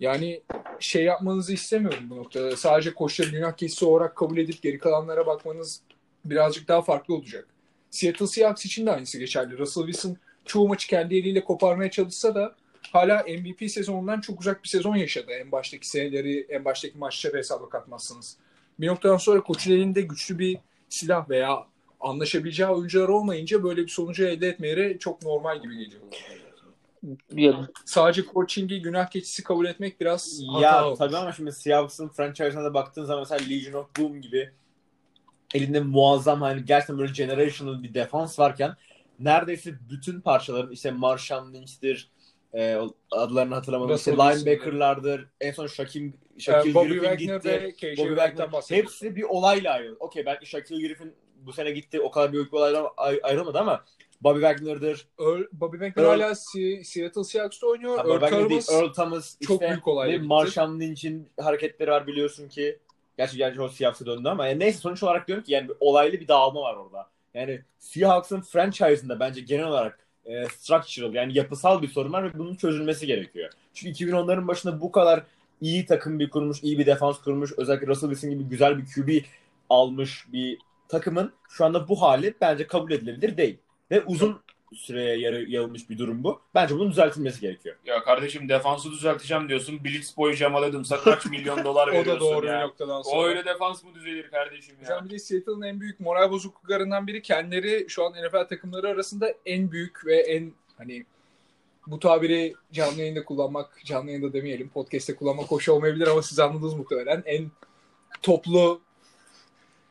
[0.00, 0.42] Yani
[0.80, 2.56] şey yapmanızı istemiyorum bu noktada.
[2.56, 5.80] Sadece koçları günah keçisi olarak kabul edip geri kalanlara bakmanız
[6.24, 7.48] birazcık daha farklı olacak.
[7.90, 9.58] Seattle Seahawks için de aynısı geçerli.
[9.58, 12.56] Russell Wilson çoğu maçı kendi eliyle koparmaya çalışsa da
[12.92, 15.32] hala MVP sezonundan çok uzak bir sezon yaşadı.
[15.32, 18.36] En baştaki seneleri, en baştaki maçları hesaba katmazsanız.
[18.80, 21.66] Bir noktadan sonra koçun elinde güçlü bir silah veya
[22.00, 26.02] anlaşabileceği oyuncular olmayınca böyle bir sonucu elde etmeleri çok normal gibi geliyor.
[27.32, 30.98] Ya, Sadece coaching'i günah keçisi kabul etmek biraz hata Ya olmuş.
[30.98, 34.50] tabii ama şimdi Seahawks'ın franchise'ına da baktığın zaman mesela Legion of Boom gibi
[35.54, 38.74] elinde muazzam hani gerçekten böyle generational bir defans varken
[39.18, 42.10] neredeyse bütün parçaların işte Marshawn Lynch'tir
[42.54, 42.78] e,
[43.10, 43.96] adlarını hatırlamadım.
[43.96, 44.46] İşte Russell Wilson.
[44.50, 45.28] linebacker'lardır.
[45.40, 47.96] En son Shaquem Ee, Shaquille Bobby Griffin Wagner gitti.
[47.98, 48.48] Bobby Wagner.
[48.68, 49.96] Hepsi bir olayla ayrıldı.
[50.00, 52.00] Okey belki Shaquille Griffin bu sene gitti.
[52.00, 53.84] O kadar büyük bir olaydan ay- ayrılmadı ama
[54.20, 55.06] Bobby Wagner'dır.
[55.20, 57.98] Earl, Bobby Wagner Earl- hala Se- Seattle Seahawks'ta oynuyor.
[57.98, 59.36] Earl Wagner değil, Thomas Earl Thomas.
[59.40, 60.26] çok işte, büyük olayla ve.
[60.26, 62.78] Marshawn Lynch'in hareketleri var biliyorsun ki.
[63.16, 66.20] Gerçi gerçi o Seahawks'a döndü ama yani neyse sonuç olarak diyorum ki yani bir olaylı
[66.20, 67.08] bir dağılma var orada.
[67.34, 72.54] Yani Seahawks'ın franchise'ında bence genel olarak e, structural yani yapısal bir sorun var ve bunun
[72.54, 73.50] çözülmesi gerekiyor.
[73.74, 75.22] Çünkü 2010'ların başında bu kadar
[75.60, 79.24] iyi takım bir kurmuş, iyi bir defans kurmuş, özellikle Russell Wilson gibi güzel bir QB
[79.70, 80.58] almış bir
[80.88, 83.58] takımın şu anda bu hali bence kabul edilebilir değil.
[83.90, 84.40] Ve uzun
[84.74, 86.40] süreye yarı, yayılmış bir durum bu.
[86.54, 87.76] Bence bunun düzeltilmesi gerekiyor.
[87.84, 89.84] Ya kardeşim defansı düzelteceğim diyorsun.
[89.84, 92.60] Blitz boyu Jamal Adams'a kaç milyon dolar O veriyorsun da doğru bir ya.
[92.60, 93.20] noktadan sonra.
[93.20, 94.84] O öyle defans mı düzelir kardeşim ya?
[94.84, 99.34] Hocam bir de Seattle'ın en büyük moral bozukluklarından biri kendileri şu an NFL takımları arasında
[99.46, 101.04] en büyük ve en hani
[101.86, 106.74] bu tabiri canlı yayında kullanmak, canlı yayında demeyelim, podcast'te kullanmak hoş olmayabilir ama siz anladınız
[106.74, 107.22] muhtemelen.
[107.26, 107.50] En
[108.22, 108.80] toplu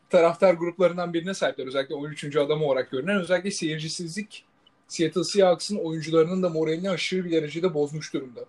[0.09, 1.67] taraftar gruplarından birine sahipler.
[1.67, 2.35] Özellikle 13.
[2.35, 3.19] adam olarak görünen.
[3.19, 4.45] Özellikle seyircisizlik
[4.87, 8.45] Seattle Seahawks'ın oyuncularının da moralini aşırı bir derecede bozmuş durumda.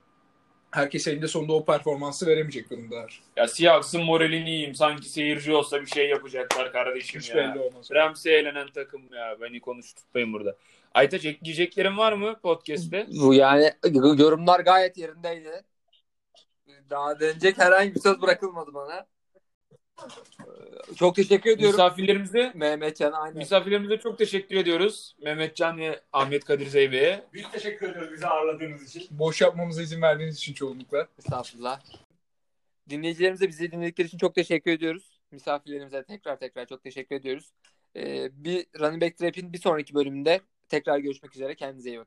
[0.70, 3.22] Herkes elinde sonunda o performansı veremeyecek durumdalar.
[3.36, 4.74] Ya Seahawks'ın moralini yiyeyim.
[4.74, 7.36] Sanki seyirci olsa bir şey yapacaklar kardeşim Hiç ya.
[7.36, 7.88] belli olmaz.
[7.92, 9.36] Ramsey eğlenen takım ya.
[9.40, 10.56] Beni konuşturtmayın burada.
[10.94, 13.06] Aytaç ekleyeceklerin var mı podcast'te?
[13.20, 13.72] bu yani
[14.18, 15.62] yorumlar gayet yerindeydi.
[16.90, 19.06] Daha denecek herhangi bir söz bırakılmadı bana.
[20.96, 21.76] Çok teşekkür ediyorum.
[21.76, 23.36] Misafirlerimize Mehmetcan aynen.
[23.36, 25.16] misafirlerimize çok teşekkür ediyoruz.
[25.22, 27.24] Mehmetcan ve Ahmet Kadir Zeybe'ye.
[27.32, 29.18] Büyük teşekkür ediyoruz bizi ağırladığınız için.
[29.18, 31.08] Boş yapmamıza izin verdiğiniz için çoğunlukla.
[31.18, 31.80] Estağfurullah.
[32.88, 35.20] Dinleyicilerimize bizi dinledikleri için çok teşekkür ediyoruz.
[35.30, 37.52] Misafirlerimize tekrar tekrar çok teşekkür ediyoruz.
[37.96, 41.54] Ee, bir Running Back Trap'in bir sonraki bölümünde tekrar görüşmek üzere.
[41.54, 42.06] Kendinize iyi bakın.